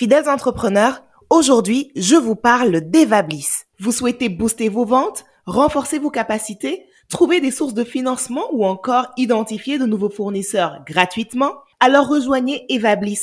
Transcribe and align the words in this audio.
Fidèles 0.00 0.30
entrepreneurs, 0.30 1.02
aujourd'hui, 1.28 1.92
je 1.94 2.16
vous 2.16 2.34
parle 2.34 2.80
d'Evablis. 2.80 3.64
Vous 3.80 3.92
souhaitez 3.92 4.30
booster 4.30 4.70
vos 4.70 4.86
ventes, 4.86 5.26
renforcer 5.44 5.98
vos 5.98 6.08
capacités, 6.08 6.86
trouver 7.10 7.42
des 7.42 7.50
sources 7.50 7.74
de 7.74 7.84
financement 7.84 8.46
ou 8.52 8.64
encore 8.64 9.08
identifier 9.18 9.76
de 9.76 9.84
nouveaux 9.84 10.08
fournisseurs 10.08 10.78
gratuitement? 10.86 11.52
Alors 11.80 12.08
rejoignez 12.08 12.64
Evablis. 12.70 13.20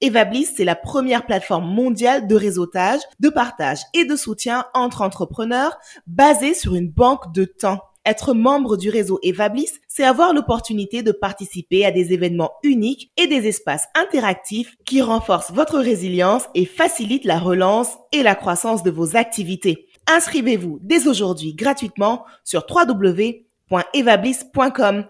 Evablis, 0.00 0.48
c'est 0.56 0.64
la 0.64 0.74
première 0.74 1.26
plateforme 1.26 1.72
mondiale 1.72 2.26
de 2.26 2.34
réseautage, 2.34 3.02
de 3.20 3.28
partage 3.28 3.82
et 3.94 4.04
de 4.04 4.16
soutien 4.16 4.64
entre 4.74 5.02
entrepreneurs 5.02 5.78
basée 6.08 6.54
sur 6.54 6.74
une 6.74 6.90
banque 6.90 7.32
de 7.34 7.44
temps. 7.44 7.82
Être 8.06 8.34
membre 8.34 8.76
du 8.76 8.88
réseau 8.88 9.18
Evablis, 9.24 9.72
c'est 9.88 10.04
avoir 10.04 10.32
l'opportunité 10.32 11.02
de 11.02 11.10
participer 11.10 11.84
à 11.84 11.90
des 11.90 12.12
événements 12.12 12.52
uniques 12.62 13.10
et 13.16 13.26
des 13.26 13.48
espaces 13.48 13.88
interactifs 13.96 14.76
qui 14.84 15.02
renforcent 15.02 15.50
votre 15.50 15.80
résilience 15.80 16.44
et 16.54 16.66
facilitent 16.66 17.24
la 17.24 17.40
relance 17.40 17.98
et 18.12 18.22
la 18.22 18.36
croissance 18.36 18.84
de 18.84 18.92
vos 18.92 19.16
activités. 19.16 19.88
Inscrivez-vous 20.06 20.78
dès 20.82 21.08
aujourd'hui 21.08 21.54
gratuitement 21.54 22.24
sur 22.44 22.64
www.evablis.com. 22.70 25.06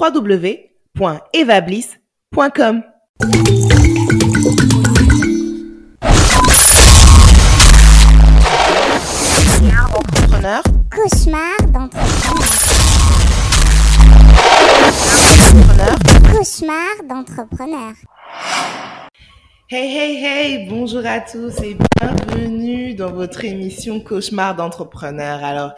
www.evablis.com. 0.00 2.82
Cauchemar 10.40 11.54
d'entrepreneur. 11.70 12.38
Cauchemar 16.32 17.02
d'entrepreneur. 17.06 17.92
Hey, 19.68 19.94
hey, 19.94 20.24
hey, 20.24 20.68
bonjour 20.70 21.04
à 21.04 21.20
tous 21.20 21.60
et 21.62 21.76
bienvenue 22.00 22.94
dans 22.94 23.12
votre 23.12 23.44
émission 23.44 24.00
Cauchemar 24.00 24.56
d'entrepreneur. 24.56 25.44
Alors, 25.44 25.74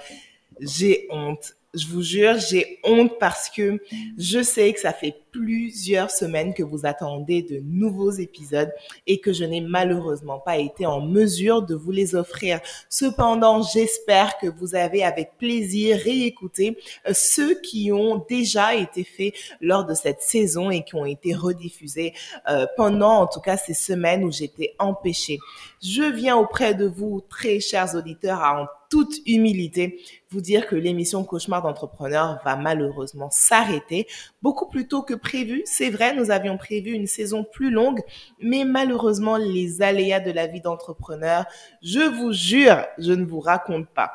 j'ai 0.60 1.08
honte 1.10 1.56
je 1.74 1.86
vous 1.86 2.02
jure, 2.02 2.38
j'ai 2.38 2.78
honte 2.84 3.18
parce 3.18 3.48
que 3.48 3.80
je 4.18 4.42
sais 4.42 4.72
que 4.72 4.80
ça 4.80 4.92
fait 4.92 5.14
plusieurs 5.33 6.11
semaines 6.11 6.55
que 6.55 6.62
vous 6.62 6.84
attendez 6.84 7.42
de 7.42 7.61
nouveaux 7.64 8.11
épisodes 8.11 8.70
et 9.06 9.19
que 9.19 9.33
je 9.33 9.44
n'ai 9.44 9.61
malheureusement 9.61 10.39
pas 10.39 10.58
été 10.58 10.86
en 10.86 11.00
mesure 11.00 11.62
de 11.62 11.74
vous 11.74 11.91
les 11.91 12.14
offrir. 12.14 12.61
Cependant, 12.89 13.62
j'espère 13.62 14.39
que 14.39 14.47
vous 14.47 14.74
avez 14.74 15.02
avec 15.02 15.39
plaisir 15.39 15.97
réécouté 15.97 16.78
euh, 17.08 17.12
ceux 17.14 17.61
qui 17.61 17.91
ont 17.92 18.24
déjà 18.28 18.74
été 18.74 19.05
faits 19.05 19.34
lors 19.61 19.84
de 19.84 19.94
cette 19.94 20.22
saison 20.22 20.70
et 20.70 20.84
qui 20.84 20.94
ont 20.94 21.06
été 21.06 21.34
rediffusés 21.34 22.12
euh, 22.48 22.67
pendant 22.77 23.22
en 23.22 23.27
tout 23.27 23.41
cas 23.41 23.56
ces 23.56 23.74
semaines 23.74 24.24
où 24.24 24.30
j'étais 24.30 24.74
empêchée. 24.78 25.39
Je 25.83 26.02
viens 26.02 26.36
auprès 26.36 26.74
de 26.74 26.86
vous, 26.86 27.22
très 27.28 27.58
chers 27.58 27.94
auditeurs, 27.94 28.41
à 28.41 28.62
en 28.62 28.67
toute 28.92 29.27
humilité, 29.27 30.02
vous 30.30 30.42
dire 30.42 30.67
que 30.67 30.77
l'émission 30.77 31.24
Cauchemar 31.24 31.62
d'entrepreneur 31.62 32.39
va 32.44 32.56
malheureusement 32.56 33.30
s'arrêter 33.30 34.06
beaucoup 34.42 34.69
plus 34.69 34.86
tôt 34.86 35.00
que 35.00 35.14
prévu. 35.22 35.62
C'est 35.64 35.90
vrai, 35.90 36.14
nous 36.14 36.30
avions 36.30 36.58
prévu 36.58 36.92
une 36.92 37.06
saison 37.06 37.44
plus 37.44 37.70
longue, 37.70 38.00
mais 38.40 38.64
malheureusement, 38.64 39.36
les 39.36 39.80
aléas 39.80 40.20
de 40.20 40.30
la 40.30 40.46
vie 40.46 40.60
d'entrepreneur, 40.60 41.44
je 41.82 42.00
vous 42.00 42.32
jure, 42.32 42.84
je 42.98 43.12
ne 43.12 43.24
vous 43.24 43.40
raconte 43.40 43.88
pas. 43.88 44.12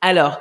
Alors, 0.00 0.38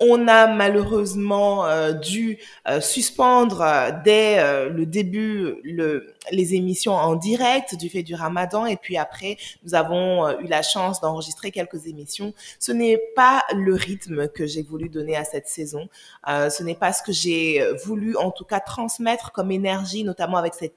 on 0.00 0.28
a 0.28 0.46
malheureusement 0.46 1.66
euh, 1.66 1.92
dû 1.92 2.38
euh, 2.66 2.80
suspendre 2.80 3.60
euh, 3.60 3.90
dès 4.02 4.40
le 4.70 4.86
début 4.86 5.56
le, 5.62 6.14
les 6.32 6.54
émissions 6.54 6.94
en 6.94 7.14
direct 7.14 7.76
du 7.76 7.90
fait 7.90 8.02
du 8.02 8.14
ramadan 8.14 8.64
et 8.64 8.76
puis 8.76 8.96
après 8.96 9.36
nous 9.62 9.74
avons 9.74 10.28
eu 10.40 10.46
la 10.46 10.62
chance 10.62 11.00
d'enregistrer 11.00 11.50
quelques 11.50 11.86
émissions. 11.86 12.32
Ce 12.58 12.72
n'est 12.72 13.00
pas 13.14 13.42
le 13.54 13.74
rythme 13.74 14.28
que 14.28 14.46
j'ai 14.46 14.62
voulu 14.62 14.88
donner 14.88 15.16
à 15.16 15.24
cette 15.24 15.48
saison. 15.48 15.88
ce 16.26 16.62
n'est 16.62 16.74
pas 16.74 16.92
ce 16.92 17.02
que 17.02 17.12
j'ai 17.12 17.62
voulu 17.84 18.16
en 18.16 18.30
tout 18.30 18.44
cas 18.44 18.60
transmettre 18.60 19.32
comme 19.32 19.50
énergie, 19.50 20.04
notamment 20.04 20.38
avec 20.38 20.54
cette 20.54 20.74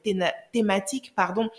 thématique, 0.51 1.13
pardon, 1.15 1.49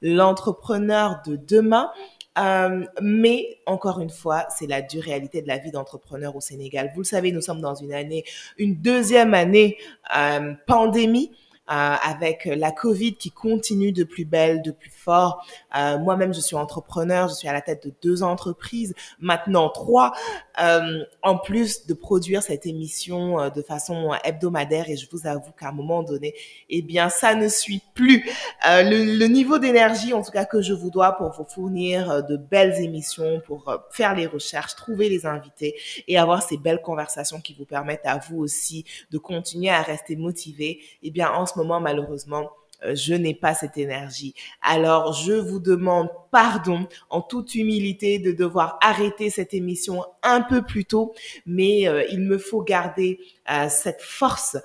l'entrepreneur 0.00 1.22
de 1.26 1.36
demain. 1.36 1.90
Euh, 2.38 2.84
mais 3.02 3.58
encore 3.66 4.00
une 4.00 4.10
fois, 4.10 4.46
c'est 4.48 4.66
la 4.66 4.80
dure 4.80 5.02
réalité 5.02 5.42
de 5.42 5.48
la 5.48 5.58
vie 5.58 5.70
d'entrepreneur 5.70 6.34
au 6.34 6.40
Sénégal. 6.40 6.90
Vous 6.94 7.00
le 7.02 7.06
savez, 7.06 7.30
nous 7.32 7.42
sommes 7.42 7.60
dans 7.60 7.74
une 7.74 7.92
année, 7.92 8.24
une 8.56 8.76
deuxième 8.76 9.34
année 9.34 9.76
euh, 10.16 10.54
pandémie. 10.66 11.30
Euh, 11.70 11.94
avec 12.02 12.46
la 12.46 12.72
Covid 12.72 13.14
qui 13.14 13.30
continue 13.30 13.92
de 13.92 14.02
plus 14.02 14.24
belle, 14.24 14.62
de 14.62 14.72
plus 14.72 14.90
fort. 14.90 15.46
Euh, 15.78 15.96
Moi-même, 15.96 16.34
je 16.34 16.40
suis 16.40 16.56
entrepreneur, 16.56 17.28
je 17.28 17.34
suis 17.34 17.46
à 17.46 17.52
la 17.52 17.60
tête 17.60 17.86
de 17.86 17.94
deux 18.02 18.24
entreprises, 18.24 18.94
maintenant 19.20 19.70
trois, 19.70 20.12
euh, 20.60 21.04
en 21.22 21.38
plus 21.38 21.86
de 21.86 21.94
produire 21.94 22.42
cette 22.42 22.66
émission 22.66 23.48
de 23.48 23.62
façon 23.62 24.10
hebdomadaire. 24.24 24.90
Et 24.90 24.96
je 24.96 25.06
vous 25.12 25.28
avoue 25.28 25.52
qu'à 25.52 25.68
un 25.68 25.72
moment 25.72 26.02
donné, 26.02 26.34
eh 26.68 26.82
bien, 26.82 27.08
ça 27.08 27.36
ne 27.36 27.46
suit 27.46 27.80
plus 27.94 28.28
le, 28.64 29.16
le, 29.16 29.26
niveau 29.26 29.60
d'énergie, 29.60 30.14
en 30.14 30.22
tout 30.22 30.32
cas, 30.32 30.44
que 30.44 30.62
je 30.62 30.72
vous 30.72 30.90
dois 30.90 31.12
pour 31.12 31.30
vous 31.30 31.44
fournir 31.44 32.24
de 32.24 32.36
belles 32.36 32.74
émissions, 32.82 33.40
pour 33.46 33.72
faire 33.92 34.16
les 34.16 34.26
recherches, 34.26 34.74
trouver 34.74 35.08
les 35.08 35.26
invités 35.26 35.76
et 36.08 36.18
avoir 36.18 36.42
ces 36.42 36.56
belles 36.56 36.82
conversations 36.82 37.40
qui 37.40 37.54
vous 37.54 37.66
permettent 37.66 38.04
à 38.04 38.18
vous 38.18 38.38
aussi 38.38 38.84
de 39.12 39.18
continuer 39.18 39.70
à 39.70 39.80
rester 39.80 40.16
motivé. 40.16 40.80
Eh 41.04 41.12
bien, 41.12 41.30
en 41.30 41.46
moment, 41.58 41.80
malheureusement, 41.80 42.50
euh, 42.84 42.94
je 42.94 43.14
n'ai 43.14 43.34
pas 43.34 43.54
cette 43.54 43.78
énergie. 43.78 44.34
Alors, 44.62 45.12
je 45.12 45.32
vous 45.32 45.60
demande 45.60 46.08
pardon 46.30 46.86
en 47.10 47.20
toute 47.20 47.54
humilité 47.54 48.18
de 48.18 48.32
devoir 48.32 48.78
arrêter 48.82 49.30
cette 49.30 49.54
émission 49.54 50.04
un 50.22 50.40
peu 50.40 50.62
plus 50.62 50.84
tôt, 50.84 51.14
mais 51.46 51.86
euh, 51.86 52.04
il 52.10 52.20
me 52.20 52.38
faut 52.38 52.62
garder 52.62 53.20
euh, 53.50 53.68
cette 53.68 54.00
force 54.00 54.56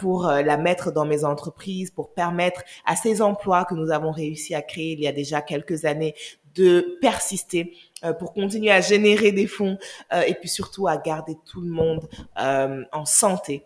pour 0.00 0.26
la 0.26 0.56
mettre 0.56 0.92
dans 0.92 1.04
mes 1.04 1.24
entreprises, 1.24 1.90
pour 1.90 2.12
permettre 2.12 2.62
à 2.86 2.96
ces 2.96 3.20
emplois 3.20 3.64
que 3.64 3.74
nous 3.74 3.90
avons 3.90 4.12
réussi 4.12 4.54
à 4.54 4.62
créer 4.62 4.92
il 4.92 5.00
y 5.00 5.08
a 5.08 5.12
déjà 5.12 5.42
quelques 5.42 5.84
années 5.84 6.14
de 6.54 6.98
persister 7.00 7.74
pour 8.18 8.32
continuer 8.34 8.70
à 8.70 8.80
générer 8.80 9.32
des 9.32 9.46
fonds 9.46 9.78
et 10.26 10.34
puis 10.34 10.48
surtout 10.48 10.86
à 10.86 10.98
garder 10.98 11.36
tout 11.50 11.62
le 11.62 11.70
monde 11.70 12.08
en 12.36 13.04
santé 13.06 13.64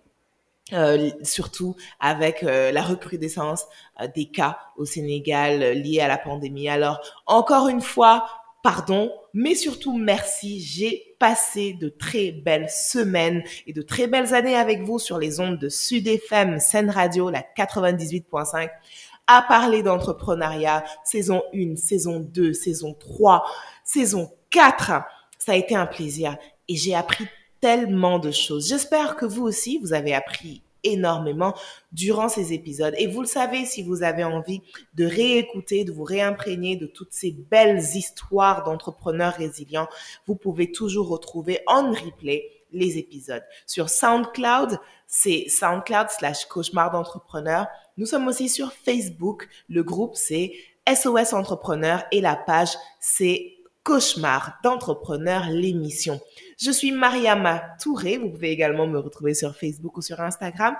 euh, 0.72 1.10
surtout 1.22 1.76
avec 2.00 2.42
euh, 2.42 2.72
la 2.72 2.82
recrudescence 2.82 3.66
euh, 4.00 4.08
des 4.16 4.26
cas 4.26 4.58
au 4.76 4.84
Sénégal 4.84 5.60
liés 5.80 6.00
à 6.00 6.08
la 6.08 6.18
pandémie. 6.18 6.68
Alors, 6.68 7.00
encore 7.26 7.68
une 7.68 7.80
fois, 7.80 8.26
pardon, 8.64 9.12
mais 9.32 9.54
surtout 9.54 9.96
merci. 9.96 10.60
J'ai 10.60 11.14
passé 11.20 11.74
de 11.74 11.88
très 11.88 12.32
belles 12.32 12.68
semaines 12.68 13.44
et 13.68 13.72
de 13.72 13.80
très 13.80 14.08
belles 14.08 14.34
années 14.34 14.56
avec 14.56 14.82
vous 14.82 14.98
sur 14.98 15.18
les 15.18 15.38
ondes 15.38 15.58
de 15.58 15.68
Sud 15.68 16.08
FM, 16.08 16.58
Radio, 16.88 17.30
la 17.30 17.44
98.5, 17.56 18.68
à 19.28 19.42
parler 19.42 19.84
d'entrepreneuriat, 19.84 20.82
saison 21.04 21.44
1, 21.54 21.76
saison 21.76 22.18
2, 22.18 22.52
saison 22.52 22.92
3, 22.98 23.44
saison 23.84 24.32
4. 24.50 25.04
Ça 25.38 25.52
a 25.52 25.54
été 25.54 25.76
un 25.76 25.86
plaisir 25.86 26.36
et 26.66 26.74
j'ai 26.74 26.96
appris 26.96 27.26
tellement 27.60 28.18
de 28.18 28.30
choses. 28.30 28.68
J'espère 28.68 29.16
que 29.16 29.24
vous 29.26 29.44
aussi, 29.44 29.78
vous 29.78 29.92
avez 29.92 30.14
appris 30.14 30.62
énormément 30.82 31.54
durant 31.92 32.28
ces 32.28 32.52
épisodes. 32.52 32.94
Et 32.98 33.06
vous 33.06 33.20
le 33.20 33.26
savez, 33.26 33.64
si 33.64 33.82
vous 33.82 34.02
avez 34.02 34.24
envie 34.24 34.62
de 34.94 35.04
réécouter, 35.04 35.84
de 35.84 35.92
vous 35.92 36.04
réimprégner 36.04 36.76
de 36.76 36.86
toutes 36.86 37.12
ces 37.12 37.32
belles 37.32 37.82
histoires 37.94 38.64
d'entrepreneurs 38.64 39.34
résilients, 39.34 39.88
vous 40.26 40.36
pouvez 40.36 40.70
toujours 40.70 41.08
retrouver 41.08 41.60
en 41.66 41.90
replay 41.90 42.50
les 42.72 42.98
épisodes. 42.98 43.44
Sur 43.66 43.90
SoundCloud, 43.90 44.78
c'est 45.06 45.46
SoundCloud 45.48 46.10
slash 46.10 46.46
cauchemar 46.46 46.90
d'entrepreneur. 46.90 47.66
Nous 47.96 48.06
sommes 48.06 48.28
aussi 48.28 48.48
sur 48.48 48.72
Facebook. 48.72 49.48
Le 49.68 49.82
groupe, 49.82 50.14
c'est 50.14 50.52
SOS 50.88 51.32
Entrepreneur 51.32 52.04
et 52.12 52.20
la 52.20 52.36
page, 52.36 52.74
c'est 53.00 53.56
Cauchemar 53.86 54.58
d'entrepreneur, 54.64 55.48
l'émission. 55.48 56.20
Je 56.56 56.70
suis 56.70 56.92
Mariama 56.92 57.62
Touré. 57.80 58.18
Vous 58.18 58.30
pouvez 58.30 58.50
également 58.50 58.86
me 58.86 58.98
retrouver 58.98 59.34
sur 59.34 59.54
Facebook 59.54 59.96
ou 59.96 60.02
sur 60.02 60.20
Instagram 60.20 60.76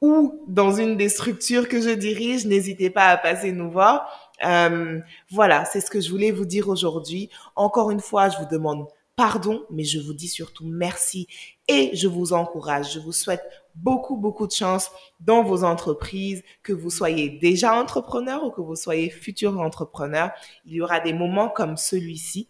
ou 0.00 0.44
dans 0.46 0.72
une 0.72 0.96
des 0.96 1.08
structures 1.08 1.68
que 1.68 1.80
je 1.80 1.90
dirige. 1.90 2.46
N'hésitez 2.46 2.90
pas 2.90 3.08
à 3.08 3.16
passer 3.16 3.52
nous 3.52 3.70
voir. 3.70 4.32
Euh, 4.44 5.00
voilà, 5.30 5.64
c'est 5.64 5.80
ce 5.80 5.90
que 5.90 6.00
je 6.00 6.10
voulais 6.10 6.30
vous 6.30 6.44
dire 6.44 6.68
aujourd'hui. 6.68 7.30
Encore 7.56 7.90
une 7.90 8.00
fois, 8.00 8.28
je 8.28 8.38
vous 8.38 8.46
demande 8.50 8.86
pardon, 9.16 9.64
mais 9.68 9.82
je 9.82 9.98
vous 9.98 10.14
dis 10.14 10.28
surtout 10.28 10.64
merci 10.64 11.26
et 11.66 11.90
je 11.94 12.06
vous 12.06 12.32
encourage. 12.32 12.92
Je 12.92 13.00
vous 13.00 13.10
souhaite 13.10 13.42
beaucoup, 13.74 14.16
beaucoup 14.16 14.46
de 14.46 14.52
chance 14.52 14.92
dans 15.18 15.42
vos 15.42 15.64
entreprises, 15.64 16.44
que 16.62 16.72
vous 16.72 16.90
soyez 16.90 17.28
déjà 17.28 17.74
entrepreneur 17.74 18.44
ou 18.44 18.50
que 18.50 18.60
vous 18.60 18.76
soyez 18.76 19.10
futur 19.10 19.60
entrepreneur. 19.60 20.30
Il 20.66 20.74
y 20.74 20.80
aura 20.80 21.00
des 21.00 21.12
moments 21.12 21.48
comme 21.48 21.76
celui-ci, 21.76 22.46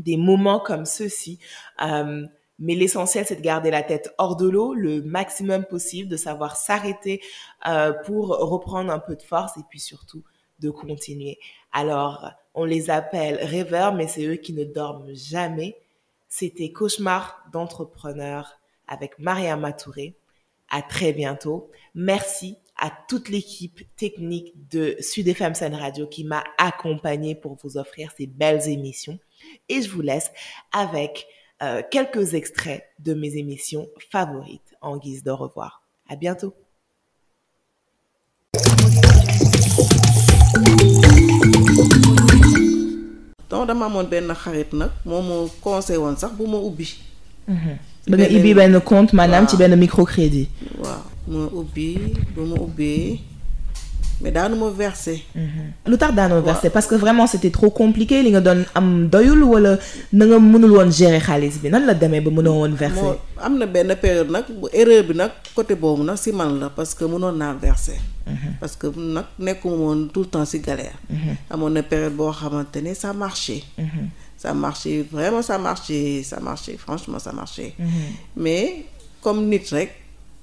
des 0.00 0.16
moments 0.16 0.60
comme 0.60 0.84
ceux-ci. 0.84 1.38
Euh, 1.82 2.26
mais 2.58 2.74
l'essentiel, 2.74 3.26
c'est 3.26 3.36
de 3.36 3.42
garder 3.42 3.70
la 3.70 3.82
tête 3.82 4.14
hors 4.18 4.36
de 4.36 4.48
l'eau 4.48 4.74
le 4.74 5.02
maximum 5.02 5.64
possible, 5.64 6.08
de 6.08 6.16
savoir 6.16 6.56
s'arrêter 6.56 7.20
euh, 7.66 7.92
pour 8.04 8.28
reprendre 8.28 8.90
un 8.90 8.98
peu 8.98 9.14
de 9.14 9.22
force 9.22 9.56
et 9.58 9.62
puis 9.68 9.80
surtout 9.80 10.24
de 10.60 10.70
continuer. 10.70 11.38
Alors, 11.72 12.30
on 12.54 12.64
les 12.64 12.88
appelle 12.88 13.36
rêveurs, 13.36 13.94
mais 13.94 14.08
c'est 14.08 14.24
eux 14.24 14.36
qui 14.36 14.54
ne 14.54 14.64
dorment 14.64 15.14
jamais. 15.14 15.76
C'était 16.28 16.72
Cauchemar 16.72 17.44
d'entrepreneur 17.52 18.58
avec 18.88 19.18
Maria 19.18 19.56
Touré. 19.72 20.16
À 20.70 20.82
très 20.82 21.12
bientôt. 21.12 21.70
Merci 21.94 22.56
à 22.76 22.90
toute 23.08 23.28
l'équipe 23.28 23.82
technique 23.96 24.68
de 24.68 24.96
Sud 25.00 25.28
FM 25.28 25.54
Scène 25.54 25.74
Radio 25.74 26.06
qui 26.06 26.24
m'a 26.24 26.44
accompagné 26.58 27.34
pour 27.34 27.56
vous 27.62 27.78
offrir 27.78 28.12
ces 28.16 28.26
belles 28.26 28.68
émissions. 28.68 29.18
Et 29.68 29.82
je 29.82 29.88
vous 29.90 30.02
laisse 30.02 30.30
avec 30.72 31.26
euh, 31.62 31.82
quelques 31.90 32.34
extraits 32.34 32.84
de 32.98 33.14
mes 33.14 33.36
émissions 33.36 33.88
favorites 34.10 34.74
en 34.80 34.96
guise 34.96 35.22
de 35.22 35.30
revoir. 35.30 35.82
À 36.08 36.16
bientôt. 36.16 36.54
donc 43.50 43.66
dama 43.68 43.86
amoon 43.86 44.04
benn 44.10 44.32
xarit 44.34 44.72
nag 44.72 44.90
moom 45.04 45.24
moo 45.26 45.48
conseil 45.60 45.96
woon 45.98 46.16
sax 46.16 46.32
bu 46.38 46.46
ma 46.46 46.58
ubbi. 46.58 46.88
ba 48.08 48.16
nga 48.16 48.28
ibbi 48.28 48.54
benn 48.54 48.80
compte 48.80 49.12
maanaam 49.12 49.46
ci 49.48 49.56
benn 49.56 49.76
microcrédit. 49.76 50.48
waaw 50.82 51.02
ma 51.28 51.46
ubbi 51.60 51.88
bu 52.34 52.42
ma 52.50 52.56
ubbee 52.66 53.20
mais 54.20 54.30
daanu 54.32 54.56
ma 54.56 54.70
versé. 54.70 55.24
lu 55.86 55.96
tax 55.98 56.14
daanoo 56.14 56.40
versé 56.42 56.70
parce 56.70 56.86
que 56.86 56.94
vraiment 56.94 57.26
c'était 57.26 57.50
trop 57.50 57.70
compliqué 57.70 58.22
li 58.22 58.30
nga 58.30 58.40
doon 58.40 58.64
am 58.74 59.08
doyul 59.08 59.42
wala 59.44 59.78
na 60.12 60.24
nga 60.26 60.38
mënul 60.38 60.70
woon 60.76 60.90
gérer 60.90 61.20
xaalis 61.20 61.58
bi? 61.62 61.68
Nan 61.68 61.84
la 61.86 61.94
demee 61.94 62.20
ba 62.20 62.30
mënoo 62.30 62.54
woon 62.60 62.74
versé. 62.74 63.00
moo 63.02 63.16
am 63.38 63.58
na 63.58 63.66
benn 63.66 63.94
période 64.00 64.30
nag 64.30 64.44
bu 64.60 64.68
erreur 64.72 65.04
bi 65.04 65.14
nag 65.14 65.30
côté 65.54 65.74
boobu 65.74 66.02
nag 66.02 66.16
si 66.16 66.32
man 66.32 66.58
la 66.58 66.70
parce 66.70 66.94
que 66.94 67.04
mënoon 67.04 67.36
naa 67.36 67.52
versé. 67.54 67.96
parce 68.60 68.74
que 68.76 68.86
nag 68.96 69.26
nekkuma 69.38 69.76
woon 69.76 70.08
tout 70.12 70.20
le 70.20 70.26
temps 70.26 70.44
si 70.46 70.60
galère. 70.60 70.96
amoon 71.50 71.70
na 71.70 71.82
période 71.82 72.14
boo 72.14 72.30
xamante 72.32 72.76
ne 72.82 72.94
ça 72.94 73.12
marchait. 73.12 73.62
ça 74.38 74.54
marchait 74.54 75.04
vraiment 75.12 75.42
ça 75.42 75.58
marchait 75.58 76.22
ça 76.22 76.40
marchait 76.40 76.76
franchement 76.78 77.18
ça 77.18 77.32
marchait. 77.32 77.74
mais 78.34 78.86
comme 79.20 79.46
nit 79.46 79.60
rek 79.70 79.90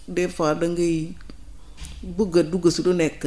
des 0.08 0.28
fois 0.28 0.54
da 0.54 0.68
ngay 0.68 1.14
bëgg 2.04 2.38
a 2.40 2.44
dugg 2.44 2.70
si 2.70 2.84
lu 2.84 2.94
nekk 2.94 3.26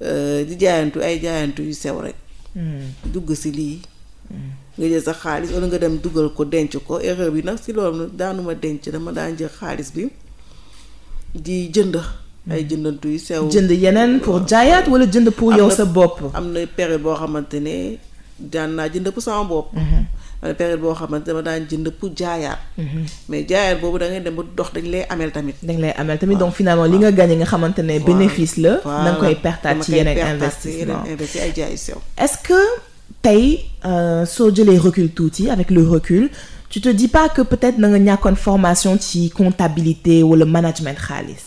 di 0.00 0.54
jaayantu 0.62 0.98
ay 1.02 1.18
jaayantu 1.24 1.62
yu 1.62 1.74
sew 1.74 2.00
rek. 2.04 2.16
dugg 3.12 3.30
si 3.34 3.50
lii. 3.58 3.78
nga 4.78 4.86
jël 4.90 5.02
sa 5.02 5.12
xaalis 5.22 5.50
wala 5.54 5.66
nga 5.66 5.78
dem 5.78 5.96
dugal 6.04 6.28
ko 6.36 6.44
denc 6.44 6.72
ko 6.86 7.00
erreur 7.00 7.30
bi 7.34 7.42
nag 7.42 7.58
si 7.64 7.72
loolu 7.72 8.04
daanuma 8.18 8.54
denc 8.54 8.84
dama 8.94 9.10
daan 9.12 9.36
jël 9.38 9.48
xaalis 9.58 9.90
bi 9.94 10.08
di 11.34 11.56
jënd. 11.74 11.96
ay 12.50 12.62
jëndantu 12.68 13.08
yu 13.14 13.18
sew. 13.18 13.42
jënd 13.50 13.70
yeneen 13.84 14.20
pour 14.20 14.38
jaayaat 14.50 14.86
wala 14.92 15.04
jënd 15.06 15.30
pour 15.38 15.50
yow 15.56 15.70
sa 15.70 15.84
bopp. 15.84 16.16
am 16.34 16.52
na 16.52 16.60
période 16.66 17.02
boo 17.02 17.14
xamante 17.20 17.58
ne 17.66 17.98
daan 18.38 18.70
naa 18.76 18.88
jënd 18.92 19.08
pour 19.14 19.22
sama 19.22 19.44
bopp. 19.48 19.68
Na 20.42 20.54
période 20.54 20.80
boo 20.80 20.94
xamante 20.94 21.26
dama 21.26 21.42
daan 21.42 21.66
jënd 21.70 21.88
pour 21.98 22.10
jaayaat. 22.16 22.58
mais 23.28 23.44
jaayaat 23.48 23.80
boobu 23.80 23.98
da 23.98 24.08
ngay 24.10 24.20
dem 24.20 24.34
ba 24.36 24.42
dox 24.56 24.68
dañ 24.74 24.86
lay 24.90 25.04
ameel 25.08 25.30
tamit. 25.32 25.56
dañ 25.62 25.78
lay 25.80 25.92
ameel 25.96 26.18
tamit 26.18 26.36
donc 26.36 26.52
finalement 26.54 26.84
li 26.84 26.98
nga 26.98 27.10
gagné 27.12 27.36
nga 27.36 27.46
xamante 27.46 27.78
ne 27.78 27.98
bénéfice 27.98 28.56
la. 28.58 28.76
da 28.84 29.10
nga 29.12 29.14
koy 29.20 29.34
pertaat 29.34 29.82
ci 29.82 29.92
yeneen 29.92 30.18
investissement 30.34 31.02
ci 31.32 31.38
ay 31.40 31.52
jaay 31.56 31.70
yu 31.72 31.76
sew. 31.78 31.98
est-ce 32.18 32.38
que 32.46 32.60
tey 33.22 33.64
soo 34.26 34.50
jëlee 34.54 34.78
recul 34.78 35.08
tuuti 35.10 35.50
avec 35.50 35.70
le 35.70 35.82
recul 35.88 36.30
tu 36.68 36.80
te 36.80 36.88
dis 36.88 37.08
pas 37.08 37.28
que 37.28 37.42
peut-être 37.42 37.78
nga 37.78 37.88
ñàkkoon 37.98 38.34
formation 38.36 38.98
ci 39.00 39.30
comptabilité 39.30 40.22
wala 40.22 40.44
management 40.44 40.98
xaalis? 40.98 41.44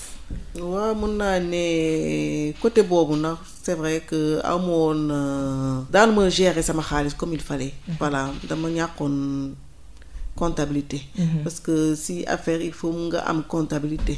waaw 0.59 0.95
mun 0.95 1.13
naa 1.18 1.39
ne 1.39 2.51
côté 2.62 2.81
boobu 2.83 3.15
nag 3.15 3.38
c'est 3.69 3.75
vrai 3.75 4.01
que 4.10 4.42
amoon 4.44 5.00
daan 5.94 6.10
ma 6.16 6.27
gérer 6.38 6.63
sama 6.63 6.81
xaalis 6.89 7.13
comme 7.19 7.33
il 7.38 7.42
fallait. 7.50 7.74
voilà 8.00 8.21
dama 8.50 8.68
ñàkkoon 8.77 9.16
comptabilité. 10.36 11.00
parce 11.44 11.60
que 11.60 11.94
si 12.04 12.25
affaire 12.25 12.62
il 12.69 12.74
faut 12.74 12.92
nga 12.92 13.19
am 13.30 13.44
comptabilité. 13.54 14.16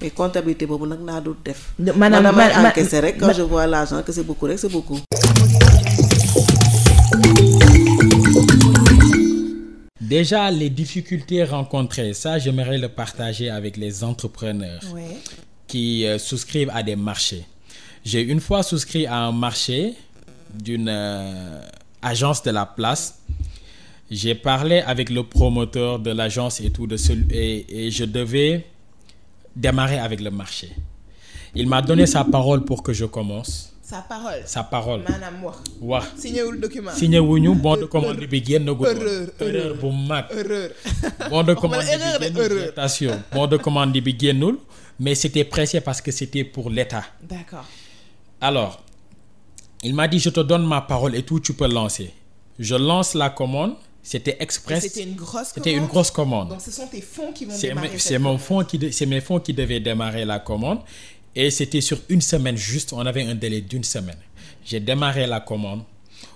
mais 0.00 0.10
comptabilité 0.20 0.64
boobu 0.70 0.86
nag 0.86 1.00
naa 1.08 1.20
dul 1.20 1.36
def. 1.44 1.60
maanaam 2.00 2.22
damay 2.24 2.50
encaisser 2.64 3.00
rek 3.06 3.18
quand 3.20 3.34
je 3.40 3.42
vois 3.42 3.66
l'argent 3.66 4.00
que 4.06 4.12
c'est 4.16 4.24
beaucoup 4.30 4.46
rek 4.46 4.58
c'est 4.58 4.72
beaucoup. 4.76 4.98
Déjà, 10.00 10.50
les 10.52 10.70
difficultés 10.70 11.42
rencontrées, 11.42 12.14
ça, 12.14 12.38
j'aimerais 12.38 12.78
le 12.78 12.88
partager 12.88 13.50
avec 13.50 13.76
les 13.76 14.04
entrepreneurs 14.04 14.80
Ouais. 14.94 15.16
qui 15.66 16.06
euh, 16.06 16.16
souscrivent 16.18 16.70
à 16.72 16.82
des 16.84 16.94
marchés. 16.94 17.44
J'ai 18.06 18.22
une 18.22 18.38
fois 18.40 18.62
souscrit 18.62 19.04
à 19.04 19.16
un 19.16 19.32
marché 19.32 19.94
d'une 20.54 20.88
euh, 20.88 21.60
agence 22.00 22.40
de 22.44 22.52
la 22.52 22.64
place. 22.64 23.18
J'ai 24.08 24.36
parlé 24.36 24.78
avec 24.78 25.10
le 25.10 25.24
promoteur 25.24 25.98
de 25.98 26.12
l'agence 26.12 26.60
et 26.60 26.70
tout, 26.70 26.86
de 26.86 26.96
celui, 26.96 27.26
et, 27.36 27.86
et 27.86 27.90
je 27.90 28.04
devais 28.04 28.64
démarrer 29.56 29.98
avec 29.98 30.20
le 30.20 30.30
marché. 30.30 30.70
Il 31.56 31.66
m'a 31.68 31.82
donné 31.82 32.06
sa 32.06 32.22
parole 32.22 32.64
pour 32.64 32.84
que 32.84 32.92
je 32.92 33.06
commence. 33.06 33.72
sa 33.82 34.02
parole? 34.02 34.42
Sa 34.54 34.62
parole. 34.62 35.02
maanaam 35.08 35.42
wax. 35.46 35.58
wax 35.90 36.06
signé 36.22 36.42
wul 36.46 36.60
document. 36.60 36.92
signé 37.00 37.18
wuñu 37.18 37.54
bon 37.64 37.76
de 37.76 37.86
commande 37.86 38.24
bi 38.32 38.40
woon. 38.68 38.84
Erreur, 38.84 39.28
erreur 39.40 39.74
bu 39.82 39.90
mag. 40.08 40.24
erreur. 40.40 40.70
bon 41.30 41.42
de 41.48 41.54
commande 41.54 41.84
bi 42.20 42.26
génnul 42.26 42.62
attention 42.70 43.14
bon 43.32 43.46
de 43.52 43.56
commande 43.66 43.92
bi 44.06 44.16
génnul 44.18 44.56
mais 44.98 45.14
c'était 45.14 45.44
pressé 45.44 45.80
parce 45.80 46.00
que 46.00 46.10
c'était 46.10 46.42
pour 46.44 46.68
l'État 46.70 47.04
D'accord. 47.22 47.64
Alors 48.40 48.82
il 49.82 49.94
m'a 49.94 50.08
dit 50.08 50.18
je 50.18 50.30
te 50.30 50.40
donne 50.40 50.66
ma 50.66 50.80
parole 50.82 51.14
et 51.14 51.22
tout 51.22 51.40
tu 51.40 51.52
peux 51.54 51.68
lancer 51.68 52.12
je 52.58 52.74
lance 52.74 53.14
la 53.14 53.30
commande 53.30 53.74
c'était 54.02 54.36
express 54.40 54.84
C'était 54.84 55.02
une 55.02 55.14
grosse 55.16 55.48
c'était 55.54 55.72
une 55.72 55.78
commande. 55.78 55.90
grosse 55.90 56.10
commande 56.10 56.48
Donc 56.50 56.60
ce 56.60 56.70
sont 56.70 56.86
tes 56.86 57.00
fonds 57.00 57.32
qui 57.32 57.44
vont 57.44 57.58
démarrer. 57.58 57.98
c'est 57.98 58.18
mon 58.18 58.38
fonds 58.38 58.64
qui 58.64 58.92
c'est 58.92 59.06
mes 59.06 59.20
fonds 59.20 59.40
qui 59.40 59.52
devaient 59.52 59.80
démarrer 59.80 60.24
la 60.24 60.38
commande 60.38 60.80
et 61.34 61.50
c'était 61.50 61.80
sur 61.80 61.98
une 62.08 62.20
semaine 62.20 62.56
juste 62.56 62.92
on 62.92 63.04
avait 63.04 63.22
un 63.22 63.34
délai 63.34 63.60
d'une 63.60 63.84
semaine 63.84 64.18
j'ai 64.64 64.80
démarré 64.80 65.26
la 65.26 65.40
commande 65.40 65.82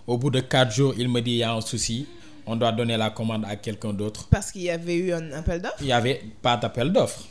au 0.07 0.19
bout 0.19 0.31
de 0.31 0.41
quatre 0.41 0.73
jours 0.73 0.95
il 0.99 1.09
me 1.09 1.21
dit 1.21 1.33
il 1.33 1.37
y 1.39 1.43
a 1.43 1.53
un 1.55 1.61
souci 1.61 2.07
on 2.47 2.57
doit 2.57 2.73
donner 2.73 2.97
la 2.97 3.11
commande 3.11 3.45
à 3.47 3.55
quelqu'un 3.57 3.93
d'autre 3.93 4.27
Parce 4.31 4.51
qu'il 4.51 4.63
y 4.63 4.71
avait 4.71 4.97
eu 4.97 5.13
un 5.13 5.31
appel 5.33 5.63
d'offres? 5.63 5.77
il 5.81 5.87
y 5.87 5.93
avait 5.93 6.21
pas 6.43 6.57
d'appel 6.57 6.91
d'offres. 6.93 7.23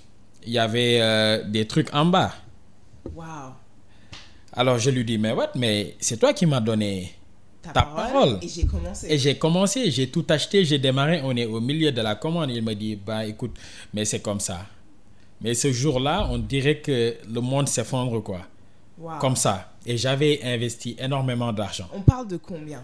Il 0.45 0.53
y 0.53 0.59
avait 0.59 0.99
euh, 1.01 1.43
des 1.43 1.67
trucs 1.67 1.93
en 1.93 2.05
bas. 2.05 2.31
Waouh. 3.13 3.51
Alors 4.53 4.77
je 4.79 4.89
lui 4.89 5.05
dis, 5.05 5.17
mais 5.17 5.31
what, 5.31 5.51
mais 5.55 5.95
c'est 5.99 6.17
toi 6.17 6.33
qui 6.33 6.45
m'as 6.45 6.59
donné 6.59 7.13
Ta, 7.61 7.71
ta 7.71 7.81
parole. 7.83 8.11
parole. 8.11 8.39
Et 8.41 8.47
j'ai 8.47 8.65
commencé. 8.65 9.07
Et 9.09 9.17
j'ai 9.17 9.37
commencé, 9.37 9.91
j'ai 9.91 10.09
tout 10.09 10.25
acheté, 10.29 10.63
j'ai 10.63 10.79
démarré, 10.79 11.21
on 11.23 11.35
est 11.35 11.45
au 11.45 11.59
milieu 11.59 11.91
de 11.91 12.01
la 12.01 12.15
commande. 12.15 12.49
Il 12.51 12.63
me 12.63 12.73
dit, 12.73 12.95
bah 12.95 13.25
écoute, 13.25 13.55
mais 13.93 14.05
c'est 14.05 14.21
comme 14.21 14.39
ça. 14.39 14.65
Mais 15.41 15.53
ce 15.53 15.71
jour-là, 15.71 16.27
on 16.31 16.37
dirait 16.37 16.77
que 16.79 17.15
le 17.31 17.41
monde 17.41 17.67
s'effondre, 17.67 18.21
quoi. 18.23 18.41
Comme 19.19 19.35
ça. 19.35 19.71
Et 19.85 19.97
j'avais 19.97 20.41
investi 20.43 20.95
énormément 20.99 21.53
d'argent. 21.53 21.87
On 21.93 22.01
parle 22.01 22.27
de 22.27 22.37
combien? 22.37 22.83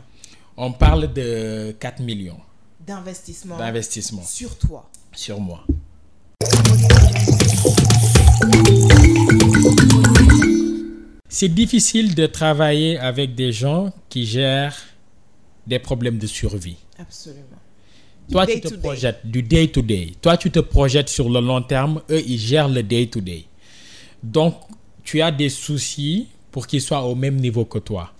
On 0.57 0.71
parle 0.71 1.11
de 1.11 1.75
4 1.79 2.01
millions 2.01 2.39
d'investissement 2.85 3.57
d'investissement 3.57 4.21
sur 4.23 4.57
toi 4.57 4.87
sur 5.11 5.39
moi. 5.39 5.65
C'est 11.37 11.49
difficile 11.49 12.15
de 12.15 12.27
travailler 12.27 12.97
avec 12.97 13.35
des 13.35 13.51
gens 13.51 13.91
qui 14.07 14.25
gèrent 14.25 14.77
des 15.67 15.79
problèmes 15.79 16.17
de 16.17 16.27
survie. 16.27 16.77
Absolument. 16.97 17.59
Toi, 18.31 18.47
tu 18.47 18.61
te 18.61 18.69
to 18.69 18.75
day. 18.75 18.81
projettes 18.81 19.19
du 19.25 19.43
day 19.43 19.67
to 19.67 19.81
day. 19.81 20.13
Toi, 20.21 20.37
tu 20.37 20.49
te 20.49 20.61
projettes 20.61 21.09
sur 21.09 21.29
le 21.29 21.41
long 21.41 21.61
terme. 21.61 22.01
Eux, 22.09 22.23
ils 22.25 22.39
gèrent 22.39 22.69
le 22.69 22.81
day 22.83 23.07
to 23.07 23.19
day. 23.19 23.47
Donc, 24.23 24.55
tu 25.03 25.21
as 25.21 25.29
des 25.29 25.49
soucis 25.49 26.27
pour 26.53 26.67
qu'ils 26.67 26.81
soient 26.81 27.03
au 27.03 27.15
même 27.15 27.35
niveau 27.35 27.65
que 27.65 27.79
toi. 27.79 28.13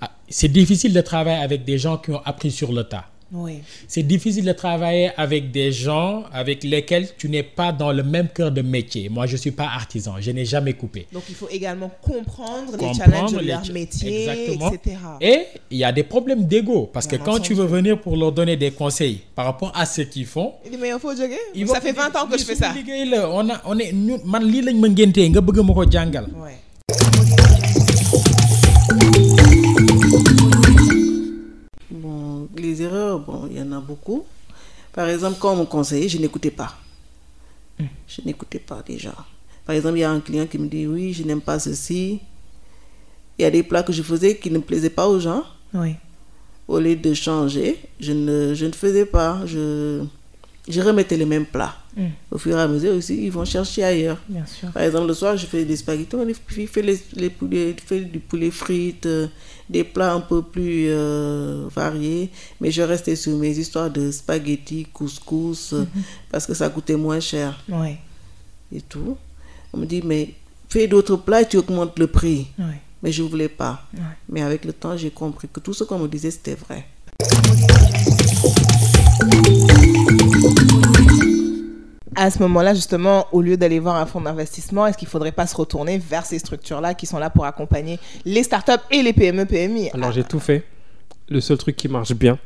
Ah, 0.00 0.12
C'est 0.28 0.52
difficile 0.52 0.92
de 0.92 1.00
travailler 1.00 1.42
avec 1.42 1.64
des 1.64 1.78
gens 1.78 1.98
qui 1.98 2.12
ont 2.12 2.22
appris 2.24 2.52
sur 2.52 2.70
le 2.70 2.84
tas. 2.84 3.10
Oui. 3.32 3.58
C'est 3.88 4.04
difficile 4.04 4.44
de 4.44 4.52
travailler 4.52 5.10
avec 5.16 5.50
des 5.50 5.72
gens 5.72 6.22
avec 6.32 6.62
lesquels 6.62 7.08
tu 7.18 7.28
n'es 7.28 7.42
pas 7.42 7.72
dans 7.72 7.90
le 7.90 8.04
même 8.04 8.28
cœur 8.28 8.52
de 8.52 8.62
métier. 8.62 9.08
Moi, 9.08 9.26
je 9.26 9.32
ne 9.32 9.36
suis 9.38 9.50
pas 9.50 9.64
artisan. 9.64 10.14
Je 10.20 10.30
n'ai 10.30 10.44
jamais 10.44 10.74
coupé. 10.74 11.06
Donc 11.12 11.24
il 11.28 11.34
faut 11.34 11.48
également 11.50 11.90
comprendre, 12.00 12.72
les 12.78 12.94
challenges 12.94 13.32
de 13.32 13.40
leur 13.40 13.62
métier, 13.72 14.28
Exactement. 14.28 14.70
etc. 14.72 14.96
Et 15.20 15.40
il 15.72 15.78
y 15.78 15.84
a 15.84 15.90
des 15.90 16.04
problèmes 16.04 16.46
d'ego. 16.46 16.88
Parce 16.92 17.08
que 17.08 17.16
quand 17.16 17.40
tu 17.40 17.54
veux 17.54 17.66
venir 17.66 18.00
pour 18.00 18.16
leur 18.16 18.30
donner 18.30 18.56
des 18.56 18.70
conseils 18.70 19.22
par 19.34 19.44
rapport 19.46 19.72
à 19.74 19.86
ce 19.86 20.02
qu'ils 20.02 20.26
font, 20.26 20.52
Il 20.64 20.70
dit, 20.70 20.76
mais 20.80 20.90
il 20.90 20.98
faut 21.00 21.10
jogger. 21.16 21.36
ils 21.54 21.66
Ça 21.66 21.80
fait 21.80 21.92
te 21.92 21.96
20 21.96 22.10
dire, 22.10 22.22
ans 22.22 22.26
que 22.26 22.34
je 22.38 22.44
"Lii 22.44 22.46
fais 22.46 22.54
ça. 22.54 22.72
liggéey 22.72 23.04
la. 23.06 23.28
On 23.28 23.50
a, 23.50 23.60
on 23.64 23.76
est, 23.78 23.92
ñun- 23.92 24.20
man 24.24 24.44
lii 24.44 24.62
lañ 24.62 24.78
ma 24.78 24.88
ngéntee 24.88 25.28
nga 25.30 25.40
bëgg 25.40 25.58
ma 25.66 25.74
ko 25.74 25.84
jàngal. 25.90 26.26
Ouais. 26.36 26.58
Les 32.66 32.82
erreurs, 32.82 33.20
bon, 33.20 33.48
il 33.50 33.58
y 33.58 33.62
en 33.62 33.72
a 33.72 33.80
beaucoup. 33.80 34.24
Par 34.92 35.08
exemple, 35.08 35.38
quand 35.38 35.52
on 35.52 35.60
me 35.60 35.64
conseillait, 35.64 36.08
je 36.08 36.18
n'écoutais 36.18 36.50
pas. 36.50 36.74
Je 37.78 38.22
n'écoutais 38.24 38.58
pas 38.58 38.82
déjà. 38.86 39.14
Par 39.66 39.74
exemple, 39.74 39.98
il 39.98 40.00
y 40.00 40.04
a 40.04 40.10
un 40.10 40.20
client 40.20 40.46
qui 40.46 40.58
me 40.58 40.68
dit 40.68 40.86
oui, 40.86 41.12
je 41.12 41.22
n'aime 41.24 41.40
pas 41.40 41.58
ceci. 41.58 42.20
Il 43.38 43.42
y 43.42 43.44
a 43.44 43.50
des 43.50 43.62
plats 43.62 43.82
que 43.82 43.92
je 43.92 44.02
faisais 44.02 44.36
qui 44.36 44.50
ne 44.50 44.58
plaisaient 44.58 44.90
pas 44.90 45.08
aux 45.08 45.20
gens. 45.20 45.44
Oui. 45.74 45.94
Au 46.68 46.78
lieu 46.78 46.96
de 46.96 47.12
changer, 47.14 47.78
je 48.00 48.12
ne, 48.12 48.54
je 48.54 48.66
ne 48.66 48.72
faisais 48.72 49.04
pas. 49.04 49.44
Je, 49.44 50.04
je 50.68 50.80
remettais 50.80 51.16
les 51.16 51.26
mêmes 51.26 51.46
plats. 51.46 51.76
Mm. 51.96 52.06
Au 52.30 52.38
fur 52.38 52.56
et 52.56 52.60
à 52.60 52.68
mesure 52.68 52.94
aussi, 52.94 53.24
ils 53.24 53.30
vont 53.30 53.44
chercher 53.44 53.84
ailleurs. 53.84 54.18
Bien 54.28 54.46
sûr. 54.46 54.70
Par 54.70 54.82
exemple, 54.82 55.08
le 55.08 55.14
soir, 55.14 55.36
je 55.36 55.46
fais 55.46 55.64
des 55.64 55.76
spaghettis, 55.76 56.16
les 56.26 56.34
filles 56.34 56.66
font 56.66 56.80
les, 56.82 56.98
les 57.14 57.30
poulets, 57.30 57.76
fait 57.84 58.00
du 58.00 58.18
poulet 58.18 58.50
frites, 58.50 59.06
euh, 59.06 59.28
des 59.68 59.84
plats 59.84 60.12
un 60.14 60.20
peu 60.20 60.42
plus 60.42 60.86
euh, 60.88 61.66
variés. 61.74 62.30
Mais 62.60 62.70
je 62.70 62.82
restais 62.82 63.16
sur 63.16 63.36
mes 63.36 63.56
histoires 63.58 63.90
de 63.90 64.10
spaghettis, 64.10 64.86
couscous, 64.92 65.72
euh, 65.72 65.84
parce 66.30 66.46
que 66.46 66.54
ça 66.54 66.68
coûtait 66.68 66.96
moins 66.96 67.20
cher 67.20 67.62
Oui. 67.68 67.96
et 68.72 68.80
tout. 68.80 69.16
On 69.72 69.78
me 69.78 69.86
dit, 69.86 70.02
mais 70.04 70.34
fais 70.68 70.86
d'autres 70.86 71.16
plats 71.16 71.42
et 71.42 71.48
tu 71.48 71.56
augmentes 71.56 71.98
le 71.98 72.06
prix. 72.06 72.46
Oui. 72.58 72.64
Mais 73.02 73.12
je 73.12 73.22
ne 73.22 73.28
voulais 73.28 73.48
pas. 73.48 73.82
Ouais. 73.94 74.00
Mais 74.28 74.42
avec 74.42 74.64
le 74.64 74.72
temps, 74.72 74.96
j'ai 74.96 75.10
compris 75.10 75.48
que 75.52 75.60
tout 75.60 75.74
ce 75.74 75.84
qu'on 75.84 75.98
me 75.98 76.08
disait, 76.08 76.30
c'était 76.30 76.54
vrai. 76.54 76.86
À 82.18 82.30
ce 82.30 82.38
moment-là, 82.40 82.72
justement, 82.72 83.26
au 83.32 83.42
lieu 83.42 83.58
d'aller 83.58 83.78
voir 83.78 83.96
un 83.96 84.06
fonds 84.06 84.22
d'investissement, 84.22 84.86
est-ce 84.86 84.96
qu'il 84.96 85.06
ne 85.06 85.10
faudrait 85.10 85.32
pas 85.32 85.46
se 85.46 85.54
retourner 85.54 85.98
vers 85.98 86.24
ces 86.24 86.38
structures-là 86.38 86.94
qui 86.94 87.04
sont 87.04 87.18
là 87.18 87.28
pour 87.28 87.44
accompagner 87.44 87.98
les 88.24 88.42
startups 88.42 88.72
et 88.90 89.02
les 89.02 89.12
PME, 89.12 89.44
PMI? 89.44 89.90
Alors 89.92 90.12
j'ai 90.12 90.24
tout 90.24 90.40
fait. 90.40 90.64
Le 91.28 91.40
seul 91.42 91.58
truc 91.58 91.76
qui 91.76 91.88
marche 91.88 92.14
bien, 92.14 92.38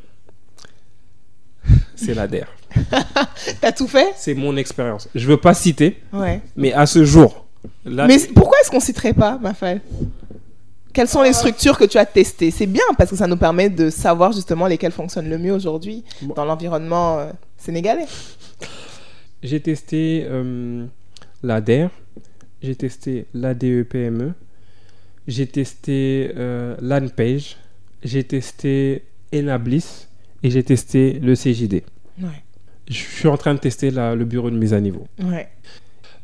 c'est 1.95 2.15
l'ADER. 2.15 2.45
T'as 3.61 3.73
tout 3.73 3.87
fait? 3.87 4.13
C'est 4.17 4.35
mon 4.35 4.57
expérience. 4.57 5.09
Je 5.15 5.27
veux 5.29 5.37
pas 5.37 5.55
citer, 5.55 6.03
Ouais. 6.13 6.41
mais 6.57 6.73
à 6.73 6.87
ce 6.87 7.05
jour, 7.05 7.47
là, 7.85 8.07
Mais 8.07 8.19
pourquoi 8.35 8.59
est-ce 8.61 8.71
qu'on 8.71 8.79
ne 8.79 8.83
citerait 8.83 9.13
pas, 9.13 9.39
Mafal 9.39 9.81
Quelles 10.93 11.09
sont 11.09 11.23
les 11.23 11.33
structures 11.33 11.77
que 11.79 11.85
tu 11.85 11.99
as 11.99 12.07
testées? 12.07 12.51
C'est 12.51 12.67
bien 12.67 12.83
parce 12.99 13.11
que 13.11 13.17
ça 13.17 13.27
nous 13.27 13.37
permet 13.37 13.69
de 13.69 13.91
savoir 13.91 14.33
justement 14.33 14.67
lesquelles 14.67 14.93
fonctionnent 14.93 15.29
le 15.31 15.39
mieux 15.39 15.53
aujourd'hui 15.53 16.03
Bon. 16.23 16.35
dans 16.35 16.45
l'environnement 16.45 17.19
euh, 17.19 17.31
sénégalais. 17.59 18.07
J'ai 19.43 19.61
testé 19.61 20.27
euh, 20.29 20.87
l'ADER, 21.43 21.89
j'ai 22.63 22.75
testé 22.77 23.27
l'ADEPME, 23.35 24.23
E, 24.23 24.33
j'ai 25.27 25.47
testé 25.47 26.33
euh, 26.37 26.77
l'ANPAGE, 26.81 27.57
j'ai 28.03 28.25
testé 28.25 29.05
Enablis 29.35 30.07
et 30.43 30.51
j'ai 30.51 30.63
testé 30.63 31.15
le 31.21 31.35
CJD. 31.35 31.83
Ouais. 32.21 32.29
Je 32.89 32.95
suis 32.95 33.29
en 33.29 33.37
train 33.37 33.55
de 33.55 33.61
tester 33.61 33.91
la- 33.91 34.15
le 34.15 34.25
bureau 34.25 34.51
de 34.51 34.57
mise 34.57 34.75
à 34.75 34.81
niveau. 34.81 35.07
Ouais. 35.23 35.49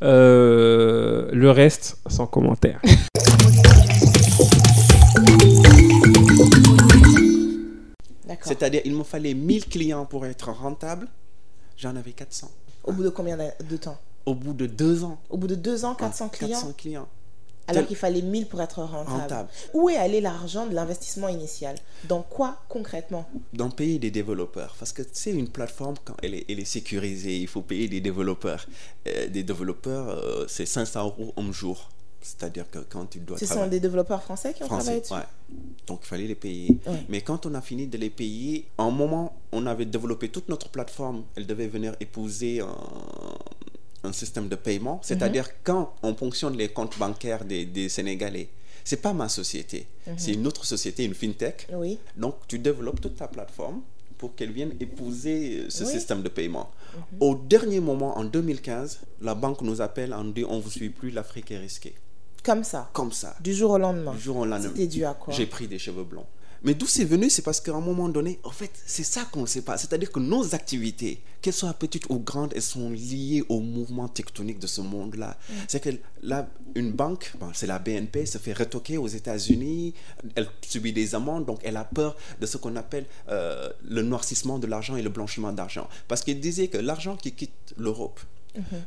Euh, 0.03 1.31
le 1.33 1.51
reste, 1.51 1.99
sans 2.09 2.27
commentaire. 2.27 2.81
D'accord. 8.27 8.49
C'est-à-dire, 8.49 8.81
il 8.85 8.95
me 8.95 9.05
fallait 9.05 9.35
1000 9.35 9.67
clients 9.67 10.05
pour 10.05 10.27
être 10.27 10.51
rentable. 10.51 11.07
J'en 11.77 11.95
avais 11.97 12.13
400. 12.13 12.51
Au 12.87 12.93
bout 12.93 13.03
de 13.03 13.09
combien 13.09 13.37
de 13.37 13.77
temps? 13.77 13.99
Au 14.25 14.35
bout 14.35 14.55
de 14.55 14.67
deux 14.67 15.05
ans. 15.05 15.19
Au 15.29 15.37
bout 15.37 15.47
de 15.47 15.55
deux 15.55 15.85
ans, 15.85 15.95
400 15.95 16.29
clients 16.31 16.49
400 16.61 16.73
clients? 16.77 17.09
Alors 17.69 17.87
qu'il 17.87 17.97
fallait 17.97 18.23
1000 18.23 18.47
pour 18.47 18.61
être 18.63 18.81
rentable. 18.81 19.11
Rentable. 19.11 19.49
Où 19.75 19.89
est 19.91 19.97
allé 19.97 20.21
l'argent 20.21 20.67
de 20.67 20.75
l'investissement 20.75 21.29
initial? 21.29 21.77
Dans 22.05 22.23
quoi 22.23 22.63
concrètement? 22.69 23.29
Dans 23.53 23.71
payer 23.71 23.99
des 23.99 24.13
développeurs. 24.13 24.77
Parce 24.79 24.93
que 24.93 25.03
c'est 25.13 25.33
une 25.33 25.49
plateforme, 25.49 25.97
quand 26.05 26.15
elle 26.23 26.35
est, 26.35 26.45
elle 26.49 26.61
est 26.61 26.65
sécurisée, 26.65 27.37
il 27.39 27.49
faut 27.49 27.63
payer 27.63 27.89
des 27.89 28.01
développeurs. 28.01 28.67
Euh, 29.09 29.29
des 29.29 29.43
développeurs, 29.43 30.11
euh, 30.11 30.45
c'est 30.49 30.67
500 30.67 31.07
euros 31.07 31.35
un 31.37 31.51
jour. 31.51 31.89
C'est-à-dire 32.27 32.69
que 32.71 32.81
quand 32.81 33.07
tu 33.07 33.21
dois 33.21 33.39
Ce 33.39 33.47
sont 33.47 33.67
des 33.69 33.79
développeurs 33.81 34.23
français 34.23 34.53
qui 34.53 34.63
ont 34.65 34.67
travaillé 34.67 35.01
français, 35.01 35.01
dessus 35.01 35.15
ouais. 35.15 35.57
Donc 35.87 36.01
il 36.03 36.07
fallait 36.09 36.27
les 36.27 36.35
payer. 36.35 36.77
Ouais. 36.87 37.05
Mais 37.09 37.21
quand 37.21 37.47
on 37.47 37.55
a 37.55 37.61
fini 37.61 37.87
de 37.87 37.97
les 37.99 38.11
payer, 38.11 38.67
un 38.79 38.91
moment, 38.91 39.37
on 39.53 39.65
avait 39.67 39.87
développé 39.87 40.29
toute 40.29 40.49
notre 40.49 40.69
plateforme. 40.69 41.23
Elle 41.37 41.47
devait 41.47 41.69
venir 41.69 41.95
épouser 42.01 42.61
un, 42.61 42.77
un 44.09 44.13
système 44.13 44.49
de 44.49 44.57
paiement. 44.57 44.99
C'est-à-dire 45.03 45.49
quand 45.63 45.95
on 46.03 46.15
fonctionne 46.15 46.57
les 46.57 46.69
comptes 46.69 46.99
bancaires 46.99 47.45
des, 47.45 47.65
des 47.65 47.89
Sénégalais, 47.89 48.49
c'est 48.85 49.03
pas 49.03 49.13
ma 49.13 49.29
société, 49.29 49.87
c'est 50.17 50.33
une 50.35 50.47
autre 50.47 50.65
société, 50.65 51.05
une 51.05 51.15
fintech. 51.15 51.67
Oui. 51.73 51.99
Donc 52.17 52.35
tu 52.49 52.59
développes 52.59 53.01
toute 53.01 53.17
ta 53.17 53.29
plateforme 53.29 53.81
pour 54.19 54.35
qu'elle 54.35 54.51
vienne 54.53 54.73
épouser 54.81 55.59
euh, 55.59 55.67
ce 55.69 55.85
Oui. 55.85 55.91
système 55.91 56.23
de 56.23 56.29
paiement. 56.31 56.71
Au 57.21 57.35
dernier 57.35 57.81
moment, 57.81 58.17
en 58.17 58.25
2015, 58.25 59.01
la 59.21 59.35
banque 59.35 59.61
nous 59.63 59.81
appelle 59.83 60.15
en 60.15 60.25
dit 60.25 60.45
on 60.49 60.59
vous 60.59 60.71
suit 60.71 60.89
plus, 60.91 61.11
l'Afrique 61.11 61.51
est 61.51 61.59
risquée. 61.59 61.95
Comme 62.47 62.63
ça. 62.65 62.89
Comme 62.93 63.11
ça. 63.13 63.35
Du 63.41 63.53
jour 63.53 63.73
au 63.73 63.79
lendemain. 63.79 64.13
Du 64.15 64.21
jour 64.21 64.37
au 64.37 64.45
lendemain. 64.47 64.69
C'était 64.69 64.87
dû 64.87 65.05
à 65.05 65.15
quoi? 65.15 65.35
J'ai 65.35 65.47
pris 65.47 65.67
des 65.67 65.81
cheveux 65.81 66.05
blonds. 66.05 66.27
Mais 66.63 66.75
d'où 66.75 66.87
c'est 66.87 67.05
venu, 67.05 67.29
c'est 67.29 67.43
parce 67.43 67.61
qu'à 67.61 67.75
un 67.75 67.81
moment 67.81 68.09
donné, 68.09 68.39
en 68.45 68.51
fait, 68.51 68.71
c'est 68.87 69.03
ça 69.05 69.23
qu'on 69.31 69.43
ne 69.43 69.47
sait 69.47 69.63
pas. 69.63 69.77
C'est-à-dire 69.77 70.11
que 70.11 70.21
nos 70.21 70.55
activités, 70.55 71.21
qu'elles 71.43 71.53
soient 71.53 71.73
petites 71.75 72.09
ou 72.09 72.19
grandes, 72.19 72.53
elles 72.55 72.63
sont 72.63 72.91
liées 72.91 73.45
au 73.49 73.61
mouvement 73.61 74.09
tectonique 74.09 74.59
de 74.59 74.67
ce 74.67 74.81
monde-là. 74.81 75.37
C'est 75.69 75.81
que 75.81 75.91
là, 76.23 76.49
une 76.75 76.93
banque, 76.93 77.33
bon, 77.39 77.51
c'est 77.53 77.67
la 77.67 77.79
BNP, 77.79 78.27
se 78.27 78.39
fait 78.39 78.53
retoquer 78.53 78.97
aux 78.97 79.07
États-Unis, 79.07 79.95
elle 80.35 80.49
subit 80.63 80.93
des 80.93 81.15
amendes, 81.15 81.45
donc 81.47 81.61
elle 81.63 81.77
a 81.77 81.85
peur 81.85 82.17
de 82.41 82.47
ce 82.47 82.57
qu'on 82.57 82.75
appelle 82.77 83.07
euh, 83.29 83.69
le 83.85 84.03
noircissement 84.03 84.59
de 84.59 84.67
l'argent 84.67 84.97
et 84.97 85.03
le 85.03 85.11
blanchiment 85.11 85.53
d'argent. 85.53 85.89
Parce 86.09 86.23
qu'il 86.23 86.41
disait 86.41 86.69
que 86.69 86.79
l'argent 86.79 87.17
qui 87.17 87.33
quitte 87.33 87.75
l'Europe 87.77 88.19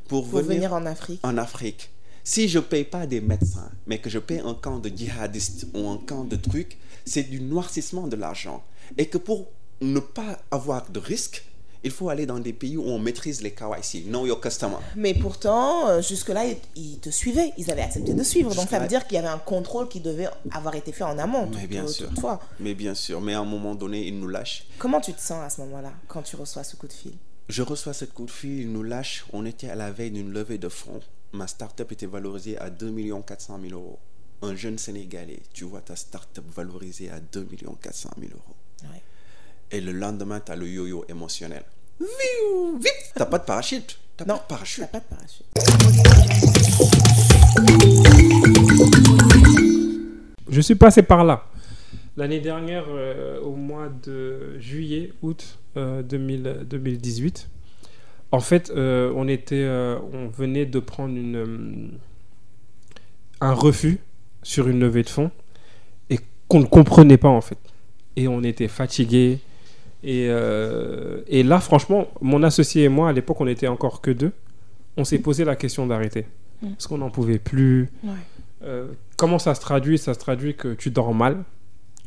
pour, 0.08 0.28
Pour 0.28 0.40
venir 0.42 0.56
venir 0.56 0.74
en 0.74 0.86
Afrique. 0.86 1.20
en 1.24 1.38
Afrique, 1.38 1.92
si 2.24 2.48
je 2.48 2.60
ne 2.60 2.64
paye 2.64 2.84
pas 2.84 3.06
des 3.08 3.22
médecins, 3.22 3.72
mais 3.88 4.00
que 4.00 4.10
je 4.10 4.20
paye 4.20 4.40
un 4.40 4.54
camp 4.54 4.80
de 4.80 4.90
djihadistes 4.90 5.68
ou 5.74 5.88
un 5.90 5.98
camp 5.98 6.24
de 6.24 6.36
trucs, 6.36 6.78
c'est 7.06 7.24
du 7.24 7.42
noircissement 7.42 8.08
de 8.08 8.16
l'argent. 8.16 8.64
Et 8.98 9.08
que 9.08 9.18
pour 9.18 9.48
ne 9.82 10.00
pas 10.00 10.40
avoir 10.52 10.90
de 10.90 11.00
risque, 11.00 11.44
il 11.84 11.92
faut 11.92 12.10
aller 12.10 12.26
dans 12.26 12.40
des 12.40 12.52
pays 12.52 12.76
où 12.76 12.84
on 12.84 13.00
maîtrise 13.00 13.42
les 13.42 13.52
KYC, 13.52 14.04
know 14.08 14.26
your 14.26 14.42
customer. 14.42 14.76
Mais 14.98 15.14
pourtant, 15.14 15.88
euh, 15.88 16.02
jusque-là, 16.02 16.44
ils, 16.76 17.00
te 17.00 17.10
suivaient. 17.10 17.54
Ils 17.58 17.72
avaient 17.72 17.84
accepté 17.84 18.14
de 18.14 18.22
suivre. 18.24 18.54
Donc 18.54 18.68
ça 18.68 18.80
veut 18.80 18.88
dire 18.88 19.08
qu'il 19.08 19.16
y 19.16 19.18
avait 19.20 19.30
un 19.30 19.38
contrôle 19.38 19.88
qui 19.88 20.02
devait 20.02 20.28
avoir 20.52 20.76
été 20.76 20.92
fait 20.92 21.06
en 21.06 21.18
amont. 21.18 21.50
Mais 21.56 21.68
bien 21.68 21.86
tout- 21.86 21.92
sûr. 21.94 22.10
toutefois. 22.10 22.42
Mais 22.60 22.74
bien 22.74 22.94
sûr, 22.96 23.22
mais 23.22 23.34
à 23.34 23.40
un 23.40 23.46
moment 23.46 23.76
donné, 23.76 24.06
ils 24.06 24.20
nous 24.20 24.28
lâchent. 24.28 24.66
Comment 24.78 25.00
tu 25.00 25.14
te 25.14 25.22
sens 25.22 25.42
à 25.42 25.50
ce 25.50 25.62
moment-là, 25.62 25.94
quand 26.10 26.22
tu 26.22 26.36
reçois 26.36 26.66
ce 26.66 26.76
coup 26.76 26.88
de 26.88 26.94
fil? 26.94 27.14
Je 27.48 27.62
reçois 27.64 27.94
cette 27.94 28.14
coup 28.14 28.26
de 28.26 28.32
fil, 28.32 28.60
ils 28.60 28.72
nous 28.72 28.84
lâchent. 28.84 29.26
On 29.32 29.46
était 29.46 29.70
à 29.70 29.76
la 29.76 29.90
veille 29.90 30.12
d'une 30.12 30.32
levée 30.34 30.58
de 30.58 30.70
fonds. 30.70 31.00
Ma 31.32 31.46
start-up 31.46 31.92
était 31.92 32.08
valorisée 32.08 32.58
à 32.58 32.70
2 32.70 32.92
400 33.26 33.60
000 33.62 33.74
euros. 33.80 34.00
Un 34.42 34.56
jeune 34.56 34.78
Sénégalais, 34.78 35.42
tu 35.54 35.66
vois 35.66 35.82
ta 35.82 35.96
start-up 35.96 36.46
valorisée 36.56 37.12
à 37.12 37.20
2 37.20 37.48
400 37.82 38.10
000 38.20 38.32
euros. 38.34 38.56
Ouais. 38.84 39.02
Et 39.72 39.80
le 39.82 39.92
lendemain, 39.92 40.40
tu 40.40 40.52
as 40.52 40.56
le 40.56 40.68
yo-yo 40.68 41.06
émotionnel. 41.08 41.64
Vip 42.00 42.92
T'as 43.14 43.26
pas 43.26 43.38
de 43.38 43.44
parachute 43.44 44.00
T'as 44.18 44.26
pas 44.26 44.34
Non, 44.34 44.40
de 44.40 44.48
parachute. 44.48 44.86
T'as 44.92 45.00
pas 45.00 45.00
de 45.00 45.06
parachute. 45.06 45.46
Je 50.50 50.62
suis 50.62 50.76
passé 50.76 51.04
par 51.04 51.24
là. 51.24 51.46
L'année 52.18 52.40
dernière, 52.40 52.86
euh, 52.90 53.40
au 53.42 53.56
mois 53.56 53.90
de 53.90 54.58
juillet, 54.60 55.14
août 55.22 55.60
euh, 55.78 56.02
2000 56.02 56.66
2018, 56.68 57.48
en 58.32 58.40
fait, 58.40 58.72
euh, 58.76 59.12
on, 59.16 59.28
était, 59.28 59.64
euh, 59.64 59.98
on 60.14 60.28
venait 60.28 60.66
de 60.66 60.80
prendre 60.80 61.16
une, 61.16 61.36
euh, 61.36 61.88
un 63.42 63.54
refus 63.54 64.00
sur 64.44 64.68
une 64.68 64.80
levée 64.80 65.04
de 65.04 65.10
fonds 65.10 65.32
et 66.10 66.20
qu'on 66.48 66.60
ne 66.60 66.66
comprenait 66.66 67.18
pas 67.18 67.30
en 67.30 67.42
fait. 67.42 67.58
Et 68.16 68.28
on 68.28 68.44
était 68.44 68.68
fatigué. 68.68 69.40
Et, 70.04 70.28
et 71.28 71.44
là, 71.44 71.60
franchement, 71.60 72.08
mon 72.22 72.42
associé 72.44 72.86
et 72.86 72.90
moi, 72.90 73.10
à 73.10 73.14
l'époque, 73.14 73.42
on 73.42 73.46
n'était 73.46 73.68
encore 73.68 74.00
que 74.00 74.12
deux. 74.12 74.32
On 74.96 75.04
s'est 75.04 75.20
posé 75.20 75.44
la 75.44 75.58
question 75.58 75.86
d'arrêter. 75.88 76.26
Mm. 76.62 76.70
Parce 76.72 76.88
qu'on 76.88 76.98
n'en 76.98 77.10
pouvait 77.10 77.40
plus. 77.40 77.90
Ouais. 78.04 78.12
Euh, 78.64 78.88
comment 79.18 79.40
ça 79.40 79.56
se 79.56 79.62
traduit? 79.62 79.98
Ça 79.98 80.14
se 80.14 80.20
traduit 80.20 80.56
que 80.56 80.74
tu 80.74 80.92
dors 80.92 81.14
mal, 81.14 81.44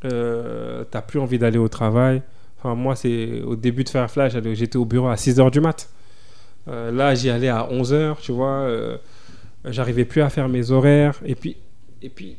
euh, 0.04 0.84
t'as 0.90 1.02
plus 1.02 1.18
envie 1.18 1.38
d'aller 1.38 1.58
au 1.58 1.68
travail. 1.68 2.22
Enfin, 2.58 2.74
moi, 2.74 2.94
c'est 2.94 3.42
au 3.42 3.56
début 3.56 3.84
de 3.84 3.88
Firefly, 3.88 4.54
j'étais 4.54 4.76
au 4.76 4.84
bureau 4.84 5.08
à 5.08 5.16
6h 5.16 5.50
du 5.50 5.60
mat. 5.60 5.88
Euh, 6.68 6.90
là, 6.92 7.14
j'y 7.14 7.28
allais 7.30 7.48
à 7.48 7.68
11h, 7.70 8.16
tu 8.20 8.32
vois. 8.32 8.60
euh, 8.62 8.96
J'arrivais 9.64 10.04
plus 10.04 10.22
à 10.22 10.30
faire 10.30 10.48
mes 10.48 10.70
horaires. 10.72 11.20
Et 11.24 11.34
puis, 11.36 11.56
et 12.02 12.08
puis 12.08 12.36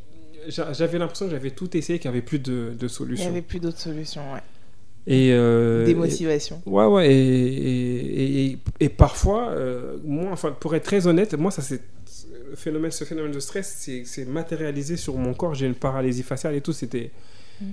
j'a- 0.48 0.72
j'avais 0.74 0.98
l'impression 0.98 1.24
que 1.26 1.30
j'avais 1.32 1.50
tout 1.50 1.74
essayé, 1.76 1.98
qu'il 1.98 2.10
n'y 2.10 2.16
avait 2.16 2.24
plus 2.26 2.38
de, 2.38 2.52
de 2.52 2.76
Il 2.80 2.84
n'y 2.84 2.88
solution. 2.90 3.28
avait 3.30 3.42
plus 3.42 3.60
d'autres 3.60 3.78
solutions, 3.80 4.22
ouais. 4.32 4.40
Et, 5.06 5.32
euh, 5.32 5.84
Démotivation. 5.86 6.62
et- 6.66 6.70
ouais, 6.70 6.84
ouais. 6.86 7.10
Et, 7.14 7.16
et, 7.16 8.46
et- 8.52 8.58
et 8.80 8.88
parfois, 8.88 9.50
euh, 9.50 9.96
moi, 10.04 10.30
enfin, 10.32 10.52
pour 10.58 10.74
être 10.74 10.84
très 10.84 11.06
honnête, 11.06 11.34
moi, 11.34 11.50
ça 11.50 11.62
c'est 11.62 11.80
phénomène, 12.56 12.90
ce 12.90 13.04
phénomène 13.04 13.32
de 13.32 13.40
stress, 13.40 13.88
c'est 14.04 14.24
matérialisé 14.26 14.96
sur 14.96 15.16
mon 15.16 15.34
corps. 15.34 15.54
J'ai 15.54 15.66
une 15.66 15.74
paralysie 15.74 16.22
faciale 16.22 16.54
et 16.54 16.60
tout. 16.60 16.72
C'était, 16.72 17.10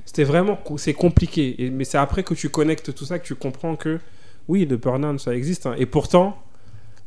c'était 0.06 0.24
vraiment, 0.24 0.58
c'est 0.78 0.94
compliqué. 0.94 1.70
Mais 1.74 1.84
c'est 1.84 1.98
après 1.98 2.24
que 2.24 2.34
tu 2.34 2.50
connectes 2.50 2.94
tout 2.94 3.06
ça 3.06 3.20
que 3.20 3.26
tu 3.26 3.36
comprends 3.36 3.76
que 3.76 4.00
oui, 4.48 4.66
le 4.66 4.78
burn-out, 4.78 5.20
ça 5.20 5.36
existe. 5.36 5.66
hein. 5.66 5.76
Et 5.78 5.86
pourtant, 5.86 6.38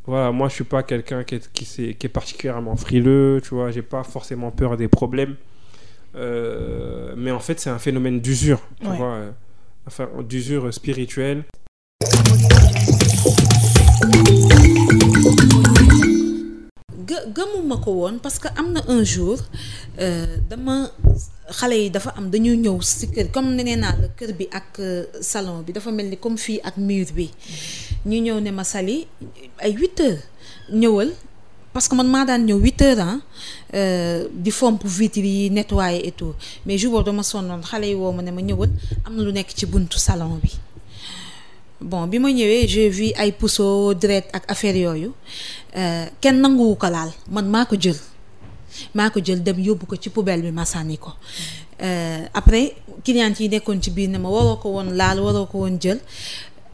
voilà, 0.07 0.33
moi, 0.33 0.49
je 0.49 0.55
suis 0.55 0.64
pas 0.64 0.83
quelqu'un 0.83 1.25
qui 1.25 1.37
est, 1.37 1.53
qui, 1.53 1.64
s'est- 1.64 1.95
qui 1.99 2.07
est 2.07 2.11
particulièrement 2.11 2.76
frileux. 2.76 3.41
Tu 3.43 3.50
vois, 3.55 3.71
j'ai 3.71 3.83
pas 3.83 4.03
forcément 4.05 4.50
peur 4.50 4.76
des 4.76 4.88
problèmes. 4.88 5.37
Euh, 6.17 7.14
mais 7.17 7.31
en 7.31 7.41
fait, 7.41 7.59
c'est 7.61 7.71
un 7.71 7.79
phénomène 7.79 8.21
d'usure, 8.21 8.61
tu 8.81 8.87
Ouais. 8.88 8.97
vois, 8.97 9.12
euh, 9.14 9.31
enfin, 9.87 10.09
d'usure 10.29 10.73
spirituelle. 10.73 11.45
Gëmuma 17.37 17.76
ko 17.85 17.90
woon 18.00 18.18
parce 18.23 18.38
que 18.38 18.49
un 18.88 19.02
jour 19.04 19.38
euh, 20.00 20.37
dama 20.50 20.90
xale 21.59 21.76
yi 21.83 21.90
dafa 21.90 22.11
am 22.16 22.30
la 22.30 23.62
salon 25.21 25.62
bi 25.62 25.73
dafa 25.73 25.90
comme 26.16 26.38
fii 26.38 26.61
ak 26.62 26.76
mur 26.76 27.06
bi. 27.14 27.30
Ñu 28.06 28.18
ñëw 28.21 28.40
ne 28.40 28.50
ma 28.50 28.64
huit 29.78 30.00
heures 30.00 30.23
ñëwal 30.73 31.11
parce 31.73 31.88
que 31.88 31.94
man 31.97 32.09
maa 32.09 32.25
daan 32.25 32.47
heures 32.83 33.00
ah 33.00 33.18
di 34.33 34.50
fomp 34.50 34.80
nettoyer 35.50 36.06
et 36.06 36.12
tout. 36.12 36.35
Mais 36.66 36.78
jour 36.78 36.92
boobu 36.92 37.04
dama 37.06 37.23
sonnoon 37.23 37.62
xale 37.62 37.87
yi 37.87 37.94
woo 37.94 38.12
ma 38.12 38.23
ne 38.23 38.30
ma 38.30 38.40
ñëwal 38.40 38.71
am 39.04 39.16
na 39.16 39.23
lu 39.23 39.33
nekk 39.33 39.50
ci 39.56 39.66
salon 39.99 40.40
bon 41.85 42.07
bi 42.09 42.19
ma 42.19 42.31
ñëwee 42.33 42.67
j'ai 42.67 42.88
vu 42.88 43.12
ay 43.17 43.33
puso 43.33 43.95
deret 43.95 44.26
ak 44.33 44.45
affaire 44.50 44.76
yooyu. 44.76 45.12
Euh, 45.76 46.07
kenn 46.21 46.41
nanguwu 46.41 46.76
ko 46.76 46.88
laal. 46.88 47.11
Man 47.31 47.47
maa 47.49 47.67
ko 47.67 47.76
jël. 47.79 47.97
Maa 48.95 49.11
ko 49.11 49.21
jël 49.23 49.43
dem 49.43 49.59
yóbbu 49.61 49.87
ko 49.87 49.97
ci 50.00 50.09
poubelle 50.11 50.43
bi 50.43 50.50
ma 50.50 50.64
sànni 50.64 50.97
ko. 50.99 51.11
Euh, 51.83 52.25
après 52.33 52.75
client 53.05 53.35
yi 53.38 53.49
nekkoon 53.49 53.83
ci 53.83 53.91
biir 53.91 54.09
ne 54.09 54.19
ma 54.19 54.29
waroo 54.29 54.57
ko 54.57 54.71
woon 54.71 54.95
laal 54.97 55.21
waroo 55.21 55.47
ko 55.47 55.59
woon 55.59 55.76
jël. 55.81 56.00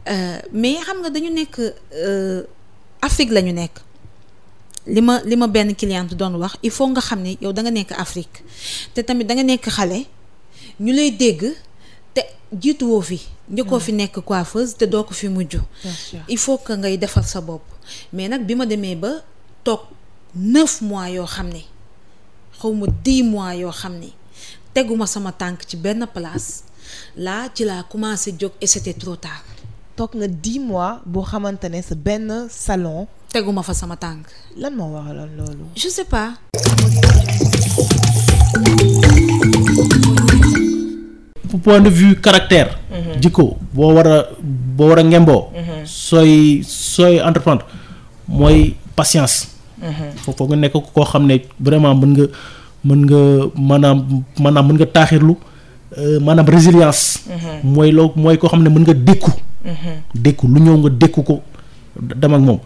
Euh, 0.09 0.39
mais 0.53 0.77
xam 0.85 1.01
nga 1.01 1.09
dañu 1.09 1.29
nekk 1.29 1.59
Afrique 3.01 3.31
la 3.31 3.41
ñu 3.41 3.51
nekk. 3.53 3.79
Li 4.87 5.01
ma 5.01 5.21
li 5.25 5.35
ma 5.35 5.47
benn 5.47 5.75
cliente 5.75 6.15
doon 6.15 6.35
wax 6.35 6.55
il 6.63 6.71
faut 6.71 6.87
nga 6.87 7.01
xam 7.01 7.21
ne 7.21 7.35
yow 7.41 7.51
da 7.51 7.61
nga 7.61 7.71
nekk 7.71 7.91
Afrique. 7.97 8.43
Te 8.93 9.01
tamit 9.01 9.25
da 9.25 9.35
nga 9.35 9.43
nekk 9.43 9.67
xale. 9.69 10.05
Ñu 10.79 10.93
lay 10.93 11.11
dégg 11.11 11.51
jiituwoo 12.51 13.01
fi. 13.01 13.19
njëkkoo 13.51 13.79
fi 13.79 13.91
nekk 13.93 14.19
coiffeuse 14.25 14.75
te 14.77 14.85
doo 14.87 15.03
ko 15.03 15.13
fi 15.13 15.27
mujj. 15.27 15.55
Il 16.27 16.37
faut 16.37 16.57
que 16.57 16.73
ngay 16.73 16.97
defar 16.97 17.25
sa 17.27 17.41
bopp. 17.41 17.63
Mais 18.13 18.27
nag 18.29 18.45
bi 18.45 18.55
ma 18.55 18.65
demee 18.65 18.95
ba 18.95 19.11
toog 19.63 19.79
neuf 20.35 20.81
mois 20.81 21.09
yoo 21.09 21.25
xam 21.25 21.49
ne 21.49 21.63
xaw 22.59 22.73
ma 22.73 22.87
dix 23.03 23.23
mois 23.23 23.55
yoo 23.55 23.71
xam 23.71 23.93
ne 23.99 24.09
teguma 24.73 25.05
sama 25.07 25.31
tànk 25.31 25.65
ci 25.67 25.75
benn 25.77 26.05
place. 26.13 26.63
Là 27.17 27.49
ci 27.53 27.63
laa 27.65 27.83
commencé 27.83 28.33
jóg 28.39 28.51
et 28.61 28.67
c'était 28.67 28.93
trop 28.93 29.15
tard. 29.15 29.43
Toog 29.95 30.11
nga 30.15 30.27
dix 30.27 30.59
mois 30.59 31.01
boo 31.05 31.23
xamante 31.23 31.65
ne 31.69 31.81
sa 31.81 31.95
benn 31.95 32.47
salon 32.49 33.07
teguma 33.33 33.63
fa 33.63 33.73
sama 33.73 33.95
tànk. 33.97 34.27
Lan 34.57 34.75
moo 34.75 34.93
waraloon 34.93 35.31
loolu? 35.37 35.65
je 35.75 35.89
sais 35.89 36.05
pas 36.05 36.33
point 41.57 41.79
de 41.81 41.89
vue 41.89 42.15
caractère. 42.15 42.77
jikko 43.21 43.57
boo 43.73 43.93
war 43.93 44.07
a 44.07 44.25
boo 44.41 44.87
war 44.89 44.99
a 44.99 45.03
ngemboo. 45.03 45.47
sooy 45.85 46.61
sooy 46.63 47.19
entreprendre 47.19 47.65
mooy 48.27 48.75
patience. 48.95 49.47
foofu 50.23 50.45
nga 50.47 50.55
nekk 50.55 50.73
koo 50.93 51.03
xam 51.05 51.25
ne 51.25 51.41
vraiment 51.59 51.95
mën 51.95 52.11
nga 52.15 52.25
mën 52.83 53.01
nga 53.05 53.19
maanaam 53.55 54.23
maanaam 54.39 54.67
mën 54.67 54.75
nga 54.77 54.85
taaxirlu 54.85 55.35
euh, 55.97 56.19
maanaam 56.19 56.45
résilience. 56.47 57.19
mooy 57.63 57.91
loo 57.91 58.11
mooy 58.15 58.37
koo 58.37 58.47
xam 58.49 58.63
ne 58.63 58.69
mën 58.69 58.81
nga 58.83 58.93
dékku. 58.93 59.31
dékku 60.15 60.47
lu 60.47 60.59
ñëw 60.61 60.77
nga 60.77 60.89
dékku 60.89 61.23
ko 61.23 61.41
dem 61.99 62.33
ak 62.33 62.41
moom 62.41 62.59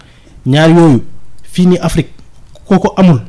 ñaar 0.45 0.69
yooyu 0.69 1.03
fii 1.43 1.65
ni 1.67 1.77
Afrique 1.77 2.11
koo 2.67 2.79
ko 2.79 2.93
amul. 2.97 3.21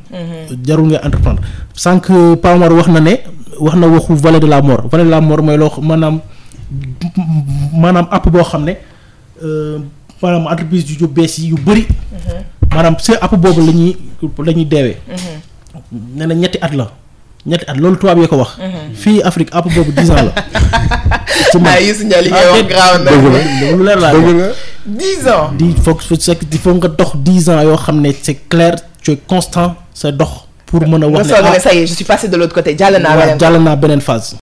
jarul 0.63 0.87
nga 0.89 1.01
entreprendre 1.05 1.41
sànq 1.73 2.07
Pamar 2.41 2.71
wax 2.73 2.87
na 2.87 2.99
ne 2.99 3.13
wax 3.59 3.75
na 3.75 3.87
waxu 3.87 4.13
vallée 4.15 4.39
de 4.39 4.47
la 4.47 4.61
mort 4.61 4.87
vallée 4.91 5.05
de 5.05 5.09
la 5.09 5.21
mort 5.21 5.41
mooy 5.41 5.57
loo 5.57 5.71
maanaam 5.81 6.19
maanaam 7.73 8.07
app 8.11 8.29
boo 8.29 8.43
xam 8.43 8.63
ne 8.65 8.73
euh, 9.43 9.79
maanaam 10.21 10.47
entreprise 10.51 10.85
yu 10.99 11.07
bees 11.07 11.37
yi 11.37 11.47
yu 11.49 11.55
bëri. 11.57 11.87
maanaam 12.73 12.95
si 12.99 13.13
app 13.15 13.33
boobu 13.35 13.61
la 13.65 13.71
ñuy 13.73 13.95
la 14.45 14.51
ñuy 14.53 14.65
deewee. 14.65 14.97
nee 16.15 16.25
na 16.27 16.33
ñetti 16.35 16.57
at 16.61 16.73
la 16.73 16.91
ñetti 17.45 17.65
at 17.67 17.77
loolu 17.77 17.97
tubaab 17.97 18.17
yee 18.19 18.27
ko 18.27 18.37
wax. 18.37 18.57
fii 18.93 19.21
Afrique 19.23 19.53
app 19.53 19.65
boobu 19.73 19.91
dix 19.91 20.09
ans 20.11 20.23
la. 20.27 20.33
ci 21.51 21.57
man 21.59 21.73
ah 21.75 21.81
Youssou 21.81 22.05
Ndiaye 22.05 22.23
li 22.23 22.29
ngay 22.31 22.47
wax 22.51 22.67
graaw 22.67 22.93
na. 23.03 23.11
lu 23.77 23.83
leer 23.83 23.99
laa 23.99 24.13
dix 24.85 25.27
ans. 25.27 25.51
di 25.57 25.73
foog 25.83 26.01
fekk 26.01 26.41
il 26.51 26.59
faut 26.59 26.73
nga 26.75 26.87
dox 26.87 27.11
dix 27.15 27.49
ans 27.49 27.61
yoo 27.61 27.77
xam 27.77 28.01
ne 28.01 28.11
c'est 28.21 28.47
clair 28.49 28.75
tu 29.01 29.11
es 29.11 29.17
constant 29.27 29.75
sa 29.93 30.11
dox 30.11 30.46
pour 30.67 30.81
mën 30.87 31.01
a 31.03 31.07
wax 31.07 31.27
ne 31.27 31.33
ah 31.33 31.59
ça 31.59 31.73
y 31.73 31.79
est 31.79 31.87
je 31.87 31.93
suis 31.93 32.05
passé 32.05 32.27
de 32.27 32.35
l'autre 32.37 32.53
côté 32.53 32.75
jàll 32.77 32.95
naa 33.01 33.15
beneen 33.17 33.39
jàll 33.39 33.57
naa 33.63 33.75
beneen 33.75 34.01
phase. 34.01 34.35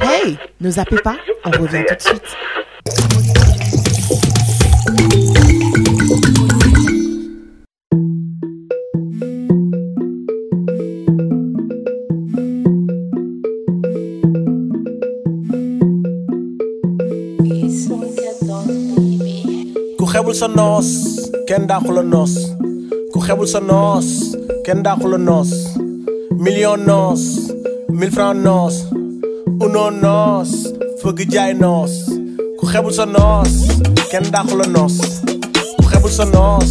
Hey, 0.00 0.36
ne 0.60 0.70
zappez 0.70 0.98
pas, 1.02 1.16
on 1.44 1.50
revient 1.50 1.84
tout 1.88 1.94
de 1.94 2.00
suite. 2.02 2.36
Xebul 20.14 20.34
sa 20.34 20.46
noos 20.46 20.88
kenn 21.48 21.66
dàqu 21.66 21.90
la 21.90 22.02
noos. 22.02 22.34
Ku 23.12 23.18
xebul 23.26 23.48
sa 23.50 23.58
noos 23.70 24.06
kenn 24.64 24.80
dàqu 24.86 25.06
noos. 25.18 25.50
Million 26.44 26.78
noos 26.86 27.22
mille 27.98 28.14
francs 28.14 28.38
noos. 28.46 28.74
Uno 29.64 29.90
noos 30.04 30.50
fëgg 31.02 31.18
jaay 31.34 31.52
noos. 31.64 31.92
Ku 32.58 32.64
xebul 32.72 32.94
sa 32.98 33.06
noos 33.16 33.52
kenn 34.12 34.30
dàqu 34.34 34.54
la 34.60 34.66
noos. 34.76 34.96
Ku 35.78 35.84
xebul 35.90 36.12
sa 36.18 36.24
noos 36.34 36.70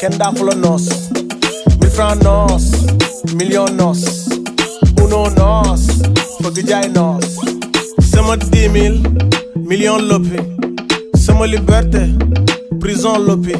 kenn 0.00 0.14
dàqu 0.22 0.42
noos. 0.64 0.86
Mille 1.80 1.94
francs 1.96 2.22
noos 2.26 2.64
million 3.38 3.70
noos. 3.80 4.02
Uno 5.02 5.20
noos 5.40 5.82
fëgg 6.42 6.58
jaay 6.70 6.86
noos. 6.94 7.26
Sama 8.12 8.34
dix 8.36 8.70
mille 8.70 9.02
million 9.70 9.98
sama 11.26 11.46
liberté 11.46 12.02
prison 12.86 13.18
loppi. 13.26 13.52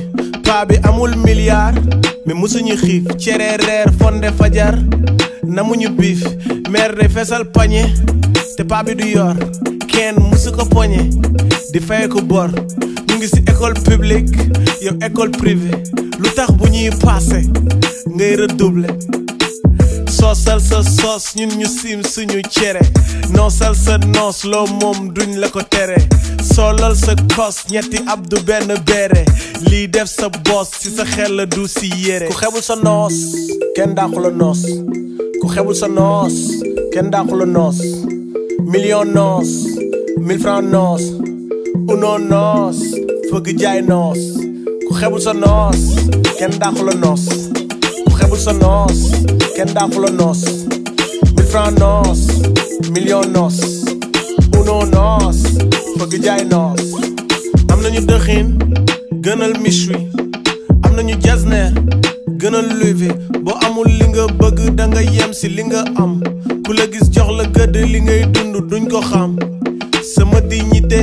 Paa 0.47 0.65
bi 0.67 0.77
amul 0.89 1.17
milliard 1.25 1.75
mais 2.27 2.35
musuñu 2.39 2.77
xiif. 2.77 3.05
Cere 3.19 3.57
reer 3.67 3.89
fonde 3.99 4.31
fajar 4.39 4.75
namuñu 5.43 5.89
biif. 5.99 6.23
Mère 6.71 6.95
de 6.95 7.09
fesal 7.09 7.45
pañe 7.51 7.83
te 8.57 8.63
paa 8.63 8.85
bi 8.85 8.95
du 8.95 9.05
yor. 9.17 9.35
Kenn 9.93 10.15
musu 10.31 10.53
ko 10.53 10.65
poñe 10.65 11.03
di 11.73 11.81
fay 11.81 12.07
ko 12.09 12.21
bor. 12.23 12.51
Ñu 13.09 13.15
ngi 13.17 13.29
école 13.51 13.75
publique 13.89 14.37
yow 14.81 14.95
école 15.07 15.31
privée. 15.33 15.75
Lu 16.21 16.29
tax 16.37 16.53
bu 16.53 16.69
ñuy 16.71 16.91
passé 17.05 17.43
ngay 18.15 18.37
redoubler 18.37 18.95
soosal 20.17 20.61
sa 20.61 20.81
soos 20.83 21.35
ñun 21.37 21.51
ñu 21.59 21.67
suñu 22.13 22.41
cere. 22.51 22.81
Noosal 23.35 23.75
sa 23.77 23.99
noos 23.99 24.45
loo 24.45 24.67
moom 24.81 25.13
duñ 25.15 25.37
la 25.41 25.49
ko 25.49 25.61
tere. 25.63 25.97
Solal 26.55 26.97
sa 26.97 27.13
kos 27.37 27.57
ñetti 27.71 27.99
abdu 28.07 28.37
benn 28.49 28.69
beere. 28.87 29.25
Lii 29.69 29.89
def 29.89 30.09
sa 30.09 30.29
boos 30.29 30.69
ci 30.81 30.89
sa 30.97 31.05
xel 31.05 31.37
la 31.37 31.45
du 31.47 31.67
si 31.69 31.89
yére. 32.05 32.29
Ku 32.29 32.35
xebul 32.41 32.63
sa 32.63 32.75
noos 32.77 33.15
kenn 33.77 33.95
dàqu 33.95 34.19
la 34.25 34.31
noos. 34.31 34.63
Ku 35.41 35.47
xebul 35.55 35.75
sa 35.77 35.89
noos 35.89 36.35
kenn 36.93 37.11
la 37.13 37.47
noos. 37.57 37.79
Million 38.73 39.05
noos 39.13 39.49
mille 40.27 40.63
noos. 40.75 41.03
Uno 41.93 42.19
noos 42.19 42.79
fëgg 43.31 43.59
jaay 43.61 43.81
noos. 43.83 44.19
Ku 44.89 44.93
xebul 45.01 45.21
sa 45.21 45.33
noos 45.33 45.81
kenn 46.39 46.55
la 46.61 46.95
noos. 47.05 47.25
Ku 48.05 48.11
xebul 48.19 48.39
sa 48.47 48.53
noos 48.53 48.99
kenn 49.57 49.73
dàqu 49.77 49.99
la 50.05 50.11
noos 50.21 50.43
mille 51.35 51.47
francs 51.53 51.79
noos 51.81 52.21
million 52.95 53.25
noos 53.37 53.59
uno 54.59 54.77
noos 54.95 55.39
fëgg 55.99 56.15
jaay 56.25 56.45
noos 56.53 56.83
am 57.73 57.81
nañu 57.83 58.01
dëxin 58.11 58.49
gënal 59.25 59.55
miche 59.65 59.97
am 60.85 60.93
nañu 60.97 61.17
jasneer 61.25 61.73
gënal 62.41 62.69
luvi. 62.81 63.09
Boo 63.45 63.57
amul 63.67 63.89
li 63.99 64.07
nga 64.13 64.27
bëgg 64.41 64.75
da 64.79 64.87
nga 64.87 65.01
yem 65.03 65.33
si 65.33 65.49
li 65.49 65.63
nga 65.65 65.83
am. 66.03 66.21
Ku 66.65 66.73
la 66.79 66.87
gis 66.93 67.09
jox 67.15 67.31
la 67.39 67.45
gëdd 67.55 67.77
li 67.93 68.01
ngay 68.07 68.23
dund 68.35 68.57
duñ 68.71 68.85
ko 68.93 69.01
xam. 69.11 69.37
Sama 70.15 70.41
dignité 70.51 71.01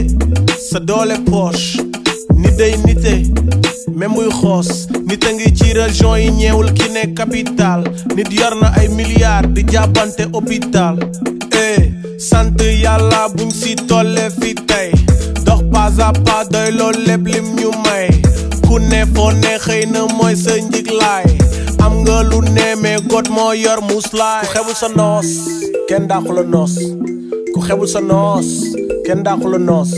sa 0.69 0.79
doole 0.79 1.17
poche. 1.29 1.81
Nit 2.35 2.55
day 2.57 2.75
nite 2.85 3.13
même 3.97 4.13
muy 4.13 4.29
xoos 4.39 4.87
nit 5.07 5.23
a 5.25 5.31
ngi 5.33 5.53
ci 5.55 5.73
région 5.73 6.15
yi 6.17 6.31
ñeewul 6.31 6.71
ki 6.73 6.89
ne 6.91 7.13
capital. 7.13 7.83
Nit 8.15 8.31
yor 8.33 8.55
na 8.61 8.67
ay 8.79 8.87
milliards 8.89 9.49
di 9.53 9.63
jàppante 9.71 10.23
hôpital. 10.33 10.95
Eh 11.51 11.91
sant 12.17 12.57
yàlla 12.83 13.27
buñ 13.35 13.49
si 13.51 13.75
tolle 13.75 14.29
fi 14.39 14.53
tey. 14.69 14.91
Dox 15.45 15.61
pas 15.71 15.99
à 16.01 16.11
pas 16.25 16.43
doy 16.51 16.71
lool 16.71 16.95
lépp 17.07 17.25
lim 17.27 17.45
ñu 17.55 17.69
may. 17.85 18.07
Ku 18.67 18.79
ne 18.79 19.05
foo 19.13 19.31
ne 19.31 19.57
xëy 19.65 19.85
na 19.91 20.05
mooy 20.17 20.35
sa 20.35 20.53
njiglaay. 20.57 21.25
Am 21.83 21.93
nga 22.03 22.23
lu 22.23 22.39
ne 22.55 22.75
mais 22.81 23.01
got 23.09 23.29
moo 23.29 23.53
yor 23.53 23.81
muslaay. 23.89 24.45
Ku 24.45 24.51
xebul 24.53 24.75
sa 24.75 24.87
noos 24.89 25.27
kenn 25.87 26.07
dàqu 29.23 29.47
noos. 29.59 29.91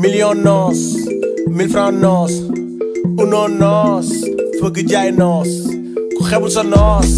Million 0.00 0.34
noos 0.44 0.78
mille 1.48 1.68
francs 1.72 1.94
noos. 2.00 2.59
Uno 3.16 3.48
noos 3.48 4.08
fëgg 4.60 4.88
jaay 4.90 5.10
noos. 5.12 5.48
Ku 6.16 6.22
xebul 6.28 6.50
sa 6.50 6.62
noos 6.62 7.10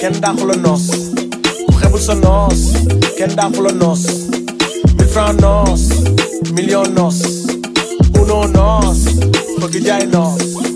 kenn 0.00 0.20
la 0.22 0.56
noos. 0.64 0.86
Ku 1.66 1.72
xebul 1.80 2.00
sa 2.00 2.14
noos 2.14 2.60
kenn 3.18 3.36
la 3.36 3.72
noos. 3.72 4.02
Mille 4.98 5.34
noos 5.40 5.82
million 6.54 6.88
noos. 6.94 7.18
Unoon 8.20 8.52
noos 8.52 9.00
fëgg 9.60 9.84
jaay 9.86 10.06
noos. 10.06 10.71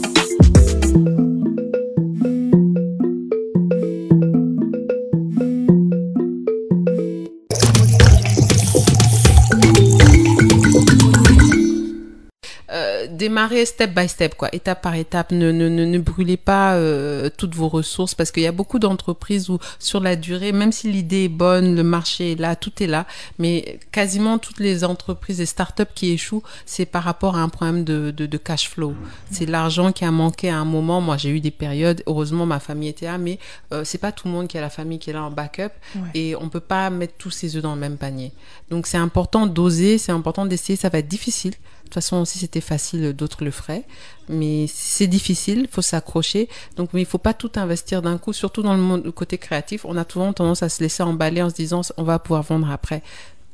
Démarrer 13.47 13.67
step 13.67 13.95
by 13.95 14.09
step, 14.09 14.35
quoi, 14.35 14.49
étape 14.53 14.83
par 14.83 14.95
étape. 14.95 15.31
Ne, 15.31 15.53
ne, 15.53 15.69
ne, 15.69 15.85
ne 15.85 15.99
brûlez 15.99 16.37
pas 16.37 16.75
euh, 16.75 17.31
toutes 17.37 17.55
vos 17.55 17.69
ressources 17.69 18.15
parce 18.15 18.31
qu'il 18.31 18.43
y 18.43 18.47
a 18.47 18.53
beaucoup 18.53 18.79
d'entreprises 18.79 19.51
où, 19.51 19.59
sur 19.79 20.01
la 20.01 20.17
durée, 20.17 20.53
même 20.53 20.73
si 20.73 20.91
l'idée 20.91 21.25
est 21.25 21.29
bonne, 21.29 21.77
le 21.77 21.83
marché 21.83 22.33
est 22.33 22.41
là, 22.41 22.57
tout 22.57 22.83
est 22.83 22.87
là, 22.87 23.07
mais 23.39 23.79
quasiment 23.93 24.39
toutes 24.39 24.59
les 24.59 24.85
entreprises 24.85 25.41
et 25.41 25.47
startups 25.47 25.85
qui 25.95 26.11
échouent, 26.11 26.43
c'est 26.65 26.87
par 26.87 27.05
rapport 27.05 27.37
à 27.37 27.41
un 27.41 27.49
problème 27.49 27.85
de, 27.85 28.11
de, 28.11 28.27
de 28.27 28.39
cash 28.39 28.69
flow. 28.69 28.95
C'est 29.31 29.47
l'argent 29.47 29.93
qui 29.93 30.05
a 30.05 30.11
manqué 30.11 30.49
à 30.51 30.57
un 30.57 30.65
moment. 30.65 31.01
Moi, 31.01 31.17
j'ai 31.17 31.31
eu 31.31 31.41
des 31.41 31.51
périodes, 31.51 32.03
heureusement, 32.07 32.47
ma 32.47 32.61
famille 32.61 32.89
était 32.89 33.07
là, 33.07 33.19
mais 33.19 33.39
euh, 33.73 33.85
c'est 33.85 33.99
pas 33.99 34.13
tout 34.13 34.29
le 34.29 34.35
monde 34.35 34.49
qui 34.49 34.59
a 34.59 34.61
la 34.61 34.71
famille 34.71 34.99
qui 34.99 35.11
est 35.11 35.13
là 35.13 35.23
en 35.23 35.31
backup 35.31 35.73
et 36.15 36.35
on 36.37 36.49
peut 36.49 36.61
pas 36.61 36.91
mettre 36.91 37.15
tous 37.19 37.31
ses 37.31 37.57
œufs 37.57 37.63
dans 37.63 37.75
le 37.75 37.81
même 37.81 37.97
panier. 37.97 38.33
Donc, 38.71 38.87
c'est 38.87 38.97
important 38.97 39.47
d'oser, 39.47 39.99
c'est 39.99 40.13
important 40.13 40.47
d'essayer, 40.47 40.77
ça 40.77 40.89
va 40.89 40.99
être 40.99 41.09
difficile. 41.09 41.55
De 41.87 41.88
toute 41.88 42.03
façon, 42.03 42.25
si 42.25 42.40
c'était 42.40 42.61
facile, 42.61 43.12
d'autres 43.12 43.44
le 43.44 43.53
feraient. 43.53 43.85
Mais 44.29 44.66
c'est 44.66 45.07
difficile, 45.07 45.68
faut 45.70 45.83
s'accrocher. 45.83 46.49
Donc, 46.75 46.90
mais 46.92 47.01
il 47.01 47.07
faut 47.07 47.16
pas 47.16 47.33
tout 47.33 47.53
investir 47.55 48.03
d'un 48.03 48.18
coup, 48.18 48.33
surtout 48.33 48.62
dans 48.62 48.75
le 48.75 48.83
monde 48.83 49.09
côté 49.12 49.38
créatif. 49.38 49.85
On 49.85 49.96
a 49.96 50.05
souvent 50.05 50.33
tendance 50.33 50.64
à 50.64 50.68
se 50.68 50.83
laisser 50.83 51.05
emballer 51.05 51.42
en 51.42 51.49
se 51.49 51.55
disant 51.55 51.83
on 51.96 52.03
va 52.03 52.18
pouvoir 52.18 52.42
vendre 52.42 52.68
après. 52.72 53.05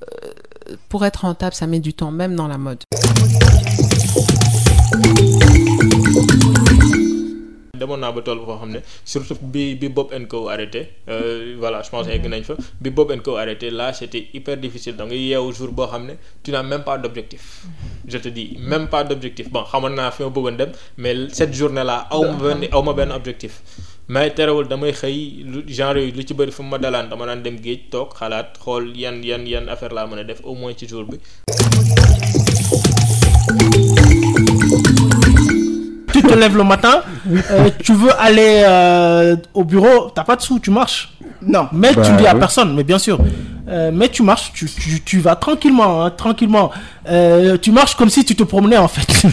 Euh, 0.02 0.74
pour 0.88 1.04
être 1.04 1.18
rentable, 1.18 1.54
ça 1.54 1.66
met 1.66 1.80
du 1.80 1.92
temps, 1.92 2.10
même 2.10 2.34
dans 2.34 2.48
la 2.48 2.56
mode. 2.56 2.84
Naa 8.02 8.12
ba 8.16 8.20
toll 8.26 8.40
surtout 9.04 9.38
bi 9.54 9.74
bi 9.80 9.88
Bob 9.88 10.08
arrêté 10.54 10.80
euh, 11.08 11.54
voilà 11.58 11.82
je 11.82 11.90
pense 11.90 12.06
egg 12.08 12.26
nañ 12.32 12.42
fa. 12.48 12.54
Bi 12.80 12.90
Bob 12.90 13.10
and 13.12 13.22
arrêté 13.42 13.70
là 13.70 13.92
c'était 13.92 14.26
hyper 14.34 14.56
difficile. 14.56 14.96
Da 14.96 15.04
nga 15.04 15.14
yeewu 15.14 15.52
jour 15.52 15.70
boo 15.72 15.86
xam 15.86 16.06
ne 16.06 16.14
tu 16.42 16.50
n'as 16.50 16.62
même 16.62 16.82
pas 16.84 16.98
d'objectif. 16.98 17.64
Je 18.06 18.18
te 18.18 18.28
dis 18.28 18.56
même 18.60 18.88
pas 18.88 19.04
d'objectif. 19.04 19.50
Bon 19.50 19.62
xamoon 19.70 19.94
naa 20.00 20.10
fi 20.10 20.22
ma 20.24 20.30
bëggoon 20.30 20.56
dem 20.60 20.72
mais 20.98 21.16
cette 21.32 21.54
journée 21.54 21.84
là 21.84 22.06
aw 22.10 22.22
ma 22.24 22.38
benn 22.44 22.68
aw 22.72 22.82
ma 22.82 23.14
objectif. 23.20 23.54
Mais 24.08 24.30
terewul 24.34 24.66
damay 24.68 24.92
xëy 24.92 25.18
lu 25.52 25.62
genre 25.68 25.96
yooyu 25.96 26.12
lu 26.16 26.22
ci 26.26 26.34
bëri 26.34 26.52
fu 26.52 26.62
ma 26.62 26.78
dalaan 26.78 27.08
dama 27.10 27.26
daan 27.26 27.42
dem 27.42 27.56
géej 27.64 27.88
toog 27.92 28.08
xalaat 28.18 28.58
xool 28.62 28.84
yan 29.02 29.22
yan 29.22 29.46
yan 29.46 29.68
affaire 29.68 29.94
laa 29.94 30.06
mën 30.06 30.18
a 30.18 30.34
au 30.44 30.54
moins 30.54 30.74
ci 30.76 30.88
jour 30.88 31.06
Tu 36.22 36.28
te 36.28 36.34
lèves 36.38 36.56
le 36.56 36.64
matin, 36.64 37.02
euh, 37.50 37.68
tu 37.82 37.92
veux 37.94 38.10
aller 38.20 38.62
euh, 38.66 39.36
au 39.54 39.64
bureau, 39.64 40.10
t'as 40.14 40.24
pas 40.24 40.36
de 40.36 40.42
sous, 40.42 40.58
tu 40.58 40.70
marches. 40.70 41.12
Non. 41.44 41.68
Mais 41.72 41.92
Bah, 41.92 42.02
tu 42.04 42.12
dis 42.16 42.26
à 42.26 42.34
oui. 42.34 42.38
personne, 42.40 42.74
mais 42.74 42.84
bien 42.84 42.98
sûr. 42.98 43.18
Euh, 43.68 43.90
mais 43.92 44.08
tu 44.08 44.22
marches, 44.22 44.52
tu, 44.52 44.66
tu, 44.68 45.00
tu 45.02 45.18
vas 45.20 45.34
tranquillement, 45.36 46.04
hein, 46.04 46.10
tranquillement. 46.10 46.70
Euh, 47.08 47.56
tu 47.58 47.70
marches 47.72 47.94
comme 47.96 48.10
si 48.10 48.24
tu 48.24 48.34
te 48.36 48.42
promenais 48.42 48.76
en 48.76 48.88
fait. 48.88 49.26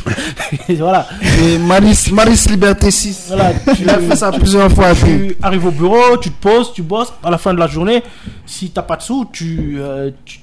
voilà. 0.78 1.08
Et 1.44 1.58
Maris, 1.58 2.10
Maris 2.12 2.46
Liberté 2.50 2.90
6. 2.92 3.26
Voilà, 3.30 3.52
tu, 3.76 3.90
a 3.90 4.00
fait 4.00 4.16
ça 4.16 4.32
plusieurs 4.32 4.72
fois. 4.72 4.94
tu 4.96 5.36
arrives 5.42 5.66
au 5.66 5.72
bureau, 5.72 6.18
tu 6.22 6.30
te 6.32 6.42
poses, 6.42 6.74
tu 6.74 6.82
bosses. 6.84 7.12
À 7.24 7.30
la 7.32 7.38
fin 7.38 7.54
de 7.54 7.60
la 7.60 7.68
journée, 7.68 8.02
si 8.46 8.70
t'as 8.70 8.84
pas 8.84 8.96
de 8.96 9.02
sous, 9.02 9.28
tu, 9.32 9.78
euh, 9.80 10.12
tu, 10.26 10.40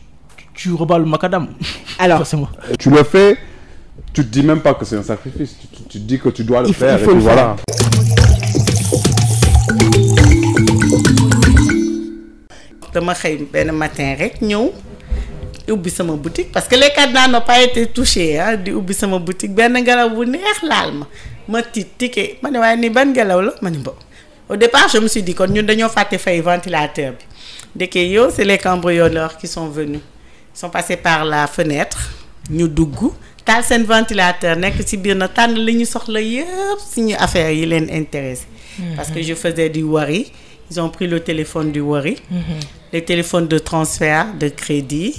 tu 0.54 0.72
rebats 0.72 0.98
le 0.98 1.04
macadam. 1.06 1.48
Alors, 1.98 2.18
Ça, 2.18 2.24
c'est 2.26 2.36
moi. 2.36 2.50
Tu 2.78 2.90
le 2.90 3.02
fais, 3.04 3.38
tu 4.12 4.22
te 4.24 4.28
dis 4.28 4.42
même 4.42 4.60
pas 4.60 4.74
que 4.74 4.84
c'est 4.84 4.96
un 4.96 5.02
sacrifice. 5.02 5.56
Tu, 5.60 5.66
tu- 5.68 5.82
tu 5.84 5.98
te 6.00 6.04
dis 6.04 6.18
que 6.18 6.28
tu 6.30 6.44
dois 6.44 6.62
le 6.62 6.68
Il 6.68 6.74
faut- 6.74 6.80
faire. 6.80 6.98
il 6.98 7.04
faut 7.04 7.10
et 7.10 7.14
le 7.14 7.20
puis 7.20 7.24
voilà. 7.24 7.56
dama 12.92 13.12
xëy 13.14 13.44
benn 13.52 13.72
matin 13.76 14.16
rek 14.18 14.40
ñëw 14.40 14.70
ubbi 15.68 15.90
sama 15.90 16.14
boutique 16.16 16.52
parce 16.52 16.68
que 16.68 16.76
les 16.76 16.90
cadenas 16.94 17.28
n'ont 17.28 17.40
pas 17.44 17.60
été 17.62 17.86
touchés 17.86 18.38
ah 18.38 18.56
di 18.56 18.70
ubbi 18.70 18.94
sama 18.94 19.18
boutique. 19.18 19.52
Benn 19.54 19.74
ngelaw 19.76 20.10
bu 20.10 20.24
neex 20.26 20.62
laal 20.62 20.92
ma. 20.94 21.06
Ma 21.48 21.62
tiit 21.62 21.88
tikke 21.98 22.38
ma 22.42 22.50
ne 22.50 22.58
waaye 22.58 22.76
ni 22.76 22.88
ban 22.90 23.06
ngelaw 23.12 23.40
la? 23.42 23.52
Ma 23.60 23.70
ne 23.70 23.78
bon. 23.78 23.94
Au 24.48 24.56
départ 24.56 24.88
je 24.88 24.98
me 24.98 25.08
suis 25.08 25.22
dit 25.22 25.34
kon 25.34 25.48
ñun 25.48 25.64
dañoo 25.66 25.88
fàtte 25.88 26.18
fay 26.18 26.40
ventilateur 26.40 27.12
bi. 27.12 27.24
Ndeke 27.74 27.96
yow 28.08 28.30
c'est 28.30 28.44
les 28.44 28.58
cambrioleurs 28.58 29.36
qui 29.36 29.46
sont 29.48 29.68
venus. 29.68 30.00
Ils 30.54 30.58
sont 30.58 30.70
passés 30.70 30.96
par 30.96 31.24
la 31.24 31.46
fenêtre 31.46 31.98
ñu 32.50 32.68
dugg 32.68 32.96
taal 33.46 33.62
seen 33.64 33.84
ventilateur 33.86 34.58
nekk 34.58 34.82
ci 34.88 34.96
biir 34.98 35.16
na 35.16 35.28
tànn 35.28 35.54
li 35.66 35.74
ñu 35.80 35.86
soxla 35.86 36.20
yëpp 36.20 36.80
suñu 36.92 37.14
affaire 37.18 37.52
yi 37.54 37.66
leen 37.66 37.86
intéressé. 37.90 38.44
Parce 38.96 39.10
que 39.10 39.22
je 39.22 39.34
faisais 39.34 39.68
du 39.70 39.82
Wari 39.84 40.26
ils 40.70 40.80
ont 40.80 40.88
pris 40.88 41.06
le 41.06 41.20
téléphone 41.20 41.70
du 41.70 41.80
Wari 41.80 42.16
les 42.92 43.04
téléphones 43.04 43.46
de 43.48 43.58
transfert 43.58 44.26
de 44.38 44.48
crédit. 44.48 45.14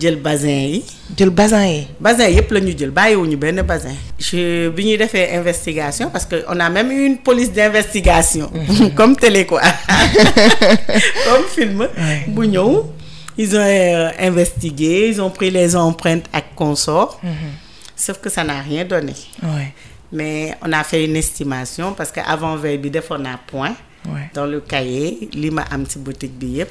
Jël 0.00 0.16
basin 0.16 0.48
yi. 0.48 0.84
Jël 1.16 1.30
basin 1.30 1.66
yi. 1.66 1.86
basin 2.00 2.28
yëpp 2.28 2.50
la 2.52 2.60
ñu 2.60 2.74
jël 2.78 2.90
bàyyiwuñu 2.90 3.36
benn 3.36 3.62
basin. 3.62 3.94
Je 4.18 4.68
bi 4.68 4.84
ñuy 4.84 4.98
defee 4.98 5.28
investigation 5.34 6.10
parce 6.10 6.26
que 6.26 6.44
on 6.48 6.60
a 6.60 6.68
même 6.68 6.90
eu 6.92 7.04
une 7.06 7.18
police 7.18 7.52
d'investigation. 7.52 8.50
Comme 8.96 9.16
télé 9.16 9.46
quoi. 9.46 9.62
Comme 11.26 11.44
film. 11.54 11.88
Bu 12.28 12.46
ñëw 12.48 12.84
ils 13.38 13.56
ont 13.56 13.60
euh, 13.60 14.10
investigué 14.18 15.08
ils 15.08 15.20
ont 15.22 15.30
pris 15.30 15.50
les 15.50 15.74
empreintes 15.74 16.26
ak 16.34 16.54
consort 16.54 17.18
sauf 18.04 18.18
que 18.18 18.28
ça 18.30 18.42
n'a 18.44 18.60
rien 18.60 18.84
donné. 18.84 19.14
Ouais. 19.42 19.72
mais 20.12 20.54
on 20.60 20.70
a 20.72 20.82
fait 20.84 21.04
une 21.04 21.16
estimation 21.16 21.94
parce 21.94 22.10
que 22.12 22.20
avant 22.34 22.56
veille 22.56 22.78
bi 22.78 22.90
defoon 22.90 23.18
naa 23.18 23.38
point 23.46 23.74
Ouais. 24.04 24.28
dans 24.34 24.46
le 24.46 24.60
cahier. 24.60 25.28
Li 25.32 25.48
ma 25.50 25.62
am 25.70 25.84
ci 25.86 25.98
boutique 26.00 26.36
bi 26.38 26.48
yëpp. 26.58 26.70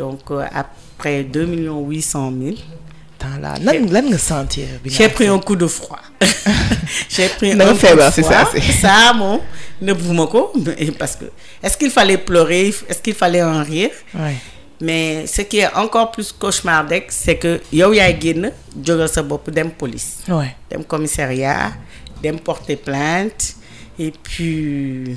Donc 0.00 0.30
euh, 0.32 0.42
après 0.52 1.22
deux 1.22 1.46
millions 1.46 1.80
huit 1.86 2.02
cent 2.02 2.30
mille. 2.32 2.58
Temps 3.18 3.38
là 3.40 3.54
lan 3.62 3.86
lan 3.94 4.04
nga 4.10 4.18
sentir. 4.18 4.66
bi 4.82 4.90
nga 4.90 4.96
j'ai 4.98 5.08
pris 5.08 5.28
un 5.28 5.38
coup 5.38 5.54
de 5.56 5.66
froid. 5.68 6.00
J'ai 7.08 7.28
pris 7.28 7.52
un 7.52 7.58
coup 7.58 7.72
de 7.74 8.10
froid. 8.10 8.10
ça, 8.82 9.12
moom 9.14 9.40
nëbbuma 9.80 10.26
ko 10.26 10.52
parce 10.98 11.14
que 11.16 11.26
est-ce 11.62 11.76
qu'il 11.76 11.90
fallait 11.90 12.18
pleurer? 12.18 12.74
Est-ce 12.88 13.00
qu'il 13.00 13.14
fallait 13.14 13.42
en 13.42 13.62
rire? 13.62 13.90
Ouais. 14.14 14.34
Mais 14.80 15.26
ce 15.26 15.42
qui 15.42 15.58
est 15.58 15.74
encore 15.74 16.10
plus 16.10 16.32
cauchemardesque 16.32 17.10
c'est 17.10 17.36
que 17.36 17.60
yow 17.72 17.92
yaay 17.92 18.16
génn 18.20 18.52
jógal 18.84 19.08
sa 19.08 19.22
bopp 19.22 19.50
dem 19.50 19.70
police 19.70 20.18
Ouais. 20.28 20.54
dem 20.70 20.84
commissariat 20.84 21.72
dem 22.22 22.38
porter 22.38 22.76
plainte 22.76 23.54
et 23.98 24.12
puis 24.22 25.16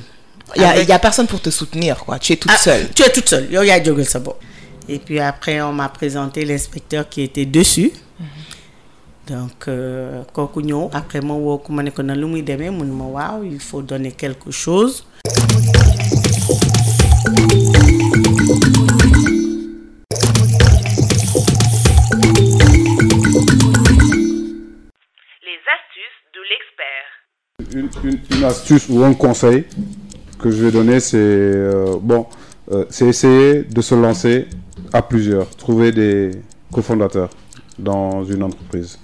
Il 0.55 0.61
y 0.61 0.65
a, 0.65 0.69
avec- 0.71 0.83
il 0.83 0.89
y 0.89 0.91
a 0.91 0.99
personne 0.99 1.27
pour 1.27 1.39
te 1.39 1.49
soutenir, 1.49 1.95
quoi. 2.03 2.19
Tu 2.19 2.33
es 2.33 2.35
toute 2.35 2.51
Ah, 2.53 2.57
seule. 2.57 2.89
Tu 2.93 3.03
es 3.03 3.09
toute 3.09 3.29
seule. 3.29 3.47
Yow 3.49 3.63
yaay 3.63 3.85
jógal 3.85 4.05
sa 4.05 4.19
bopp. 4.19 4.41
Et 4.89 4.99
puis 4.99 5.17
après, 5.19 5.61
on 5.61 5.71
m'a 5.71 5.87
présenté 5.87 6.43
l'inspecteur 6.43 7.07
qui 7.07 7.21
était 7.21 7.45
dessus. 7.45 7.93
Donc, 9.27 9.67
euh, 9.69 10.23
kooku 10.33 10.61
ñëw 10.61 10.89
après 10.91 11.21
ma 11.21 11.35
woo 11.35 11.57
ko 11.59 11.71
ma 11.71 11.83
ne 11.83 11.91
ko 11.91 12.01
na 12.03 12.15
lu 12.15 12.25
muy 12.25 12.41
demee? 12.43 12.69
Mun 12.69 12.87
ma 12.91 13.05
waaw 13.05 13.43
il 13.43 13.59
faut 13.61 13.81
donner 13.81 14.11
quelque 14.11 14.51
chose. 14.51 15.05
L'expert. 26.49 27.91
Une, 28.03 28.17
une- 28.37 28.43
astuce 28.43 28.87
ou 28.89 29.03
un 29.03 29.13
conseil 29.13 29.65
que 30.39 30.49
je 30.51 30.63
vais 30.65 30.71
donner, 30.71 30.99
c'est 30.99 31.17
euh, 31.17 31.95
bon, 32.01 32.25
euh, 32.71 32.85
c'est 32.89 33.05
essayer 33.07 33.63
de 33.63 33.81
se 33.81 33.93
lancer 33.95 34.47
à 34.93 35.01
plusieurs, 35.01 35.47
trouver 35.55 35.91
des 35.91 36.31
cofondateurs 36.71 37.29
dans 37.77 38.23
une 38.23 38.43
entreprise, 38.43 38.97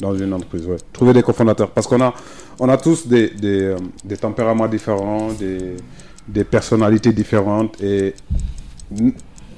dans 0.00 0.14
une 0.16 0.32
entreprise, 0.32 0.66
ouais. 0.66 0.76
Trouver 0.92 1.12
des 1.12 1.22
cofondateurs 1.22 1.70
parce 1.70 1.86
qu'on 1.86 2.00
a, 2.00 2.14
on 2.58 2.68
a 2.68 2.76
tous 2.76 3.06
des, 3.06 3.28
des, 3.30 3.62
euh, 3.62 4.16
tempéraments 4.20 4.66
différents, 4.68 5.32
des, 5.32 5.76
des 6.26 6.44
personnalités 6.44 7.12
différentes 7.12 7.80
et 7.82 8.14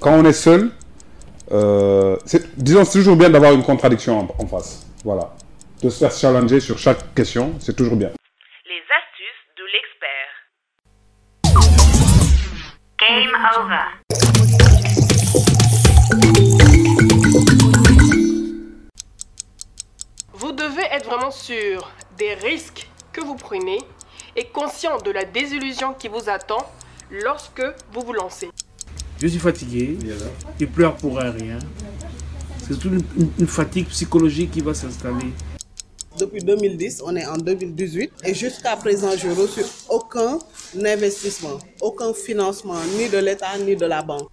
quand 0.00 0.12
on 0.18 0.24
est 0.24 0.32
seul, 0.32 0.70
disons 2.56 2.84
c'est 2.84 2.98
toujours 2.98 3.16
bien 3.16 3.30
d'avoir 3.30 3.52
une 3.52 3.62
contradiction 3.62 4.28
en 4.38 4.46
face, 4.46 4.86
voilà, 5.04 5.34
de 5.82 5.88
se 5.90 5.98
faire 5.98 6.12
challenger 6.12 6.60
sur 6.60 6.78
chaque 6.78 7.14
question, 7.14 7.54
c'est 7.60 7.74
toujours 7.76 7.96
bien. 7.96 8.10
l'expert. 9.72 10.30
Game 12.98 13.34
over. 13.56 14.90
Vous 20.34 20.52
devez 20.52 20.82
être 20.92 21.06
vraiment 21.06 21.30
sûr 21.30 21.90
des 22.18 22.34
risques 22.34 22.88
que 23.12 23.20
vous 23.20 23.34
prenez 23.34 23.78
et 24.36 24.46
conscient 24.46 24.98
de 24.98 25.10
la 25.10 25.24
désillusion 25.24 25.94
qui 25.94 26.08
vous 26.08 26.28
attend 26.28 26.70
lorsque 27.10 27.62
vous 27.92 28.02
vous 28.02 28.12
lancez. 28.12 28.50
Je 29.20 29.26
suis 29.26 29.38
fatigué, 29.40 29.98
je 30.58 30.66
pleure 30.66 30.96
pour 30.96 31.20
un 31.20 31.30
rien. 31.30 31.58
C'est 32.62 32.78
toute 32.78 32.92
une, 32.92 33.02
une- 33.16 33.32
une 33.40 33.46
fatigue 33.46 33.88
psychologique 33.88 34.52
qui 34.52 34.60
va 34.60 34.72
s'installer. 34.72 35.32
Depuis 36.20 36.40
2010, 36.42 37.02
on 37.06 37.16
est 37.16 37.24
en 37.24 37.38
2018 37.38 38.12
et 38.26 38.35
jusqu'à 38.35 38.76
présent, 38.76 39.09
je 39.16 39.26
n'ai 39.26 39.33
reçu 39.33 39.62
aucun 39.88 40.38
investissement, 40.78 41.56
aucun 41.80 42.12
financement, 42.12 42.76
ni 42.98 43.09
de 43.09 43.16
l'État, 43.16 43.56
ni 43.59 43.74
de 43.74 43.87
la 43.87 44.02
banque. 44.02 44.28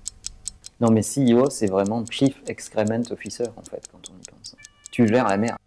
Non, 0.82 0.92
mais 0.92 1.00
CEO, 1.00 1.50
c'est 1.50 1.68
vraiment 1.68 2.04
Chief 2.10 2.36
Excrement 2.46 3.04
Officer, 3.10 3.46
en 3.56 3.64
fait, 3.64 3.88
quand 3.90 4.02
on 4.10 4.20
y 4.20 4.26
pense. 4.30 4.58
Tu 4.92 5.08
gères 5.08 5.30
la 5.30 5.38
merde. 5.38 5.58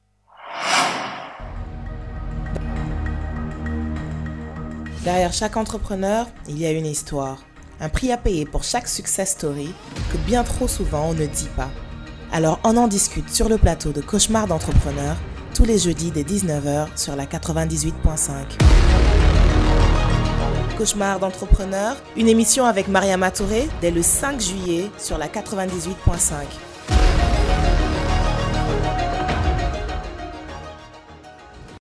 Derrière 5.03 5.33
chaque 5.33 5.57
entrepreneur, 5.57 6.29
il 6.47 6.61
y 6.61 6.67
a 6.67 6.71
une 6.73 6.85
histoire. 6.85 7.43
Un 7.81 7.89
prix 7.89 8.13
à 8.13 8.19
payer 8.19 8.45
pour 8.45 8.63
chaque 8.63 8.89
success 8.89 9.31
story 9.31 9.73
que 10.13 10.19
bien 10.27 10.45
trop 10.45 10.69
souvent 10.69 11.09
on 11.09 11.15
ne 11.15 11.25
dit 11.25 11.49
pas. 11.57 11.71
Alors 12.31 12.61
on 12.63 12.77
en 12.77 12.89
discute 12.89 13.31
sur 13.31 13.49
le 13.49 13.57
plateau 13.57 13.93
de 13.93 14.03
Cauchemar 14.03 14.47
d'entrepreneurs 14.47 15.17
tous 15.55 15.65
les 15.65 15.79
jeudis 15.79 16.11
dès 16.11 16.23
19h 16.23 16.89
sur 16.97 17.17
la 17.17 17.27
98.5. 17.27 17.89
Cauchemar 20.77 21.19
d'entrepreneurs, 21.21 21.97
une 22.17 22.29
émission 22.29 22.65
avec 22.65 22.89
Mariama 22.89 23.31
Touré 23.31 23.69
dès 23.81 23.91
le 23.91 24.03
5 24.03 24.41
juillet 24.41 24.91
sur 24.99 25.19
la 25.19 25.29
98.5. 25.29 26.70